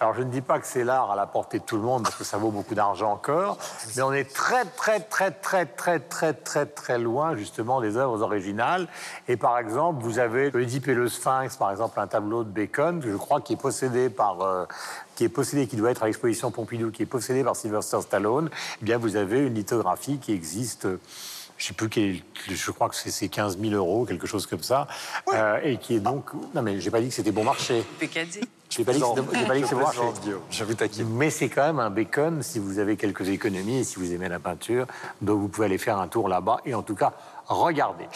[0.03, 2.05] Alors je ne dis pas que c'est l'art à la portée de tout le monde
[2.05, 3.59] parce que ça vaut beaucoup d'argent encore,
[3.94, 8.22] mais on est très très très très très très très très loin justement des œuvres
[8.22, 8.88] originales.
[9.28, 13.03] Et par exemple, vous avez Oedipe et le Sphinx, par exemple, un tableau de Bacon,
[13.05, 14.64] je crois qui est possédé par euh,
[15.16, 18.48] qui est possédé, qui doit être à l'exposition Pompidou, qui est possédé par Sylvester Stallone.
[18.80, 20.88] Eh bien, vous avez une lithographie qui existe
[21.61, 24.89] je sais plus, je crois que c'est 15 000 euros, quelque chose comme ça,
[25.35, 26.33] euh, et qui est donc...
[26.55, 27.85] Non, mais j'ai pas dit que c'était bon marché.
[27.99, 28.41] Pécadie.
[28.71, 30.01] Je n'ai pas dit que c'était bon marché.
[31.05, 34.31] Mais c'est quand même un bacon si vous avez quelques économies et si vous aimez
[34.31, 34.87] la peinture,
[35.21, 37.13] donc vous pouvez aller faire un tour là-bas, et en tout cas,
[37.51, 38.07] regardez.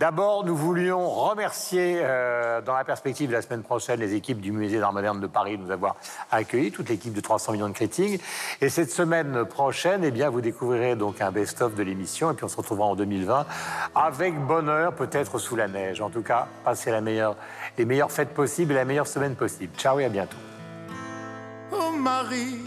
[0.00, 4.52] D'abord, nous voulions remercier, euh, dans la perspective de la semaine prochaine, les équipes du
[4.52, 5.96] Musée d'Art moderne de Paris de nous avoir
[6.30, 8.22] accueillis, toute l'équipe de 300 millions de critiques.
[8.60, 12.44] Et cette semaine prochaine, eh bien, vous découvrirez donc un best-of de l'émission, et puis
[12.44, 13.46] on se retrouvera en 2020
[13.94, 16.00] avec bonheur, peut-être sous la neige.
[16.00, 17.36] En tout cas, passez la meilleure,
[17.76, 19.72] les meilleures fêtes possibles et la meilleure semaine possible.
[19.76, 20.36] Ciao et à bientôt.
[21.72, 22.60] Oh Marie,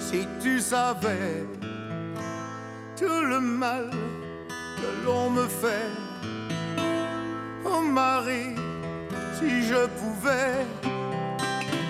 [0.00, 1.44] si tu savais
[2.96, 3.90] tout le mal
[4.82, 5.90] que l'on me fait.
[7.64, 8.54] Oh Marie,
[9.38, 10.66] si je pouvais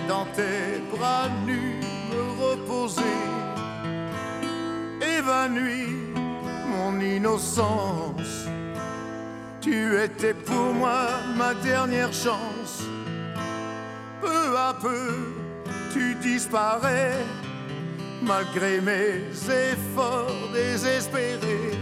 [0.09, 1.81] dans tes bras nus
[2.11, 3.19] me reposer,
[5.17, 5.87] évanoui
[6.69, 8.47] mon innocence.
[9.61, 12.83] Tu étais pour moi ma dernière chance.
[14.21, 15.15] Peu à peu,
[15.93, 17.17] tu disparais
[18.23, 19.25] malgré mes
[19.71, 21.79] efforts désespérés.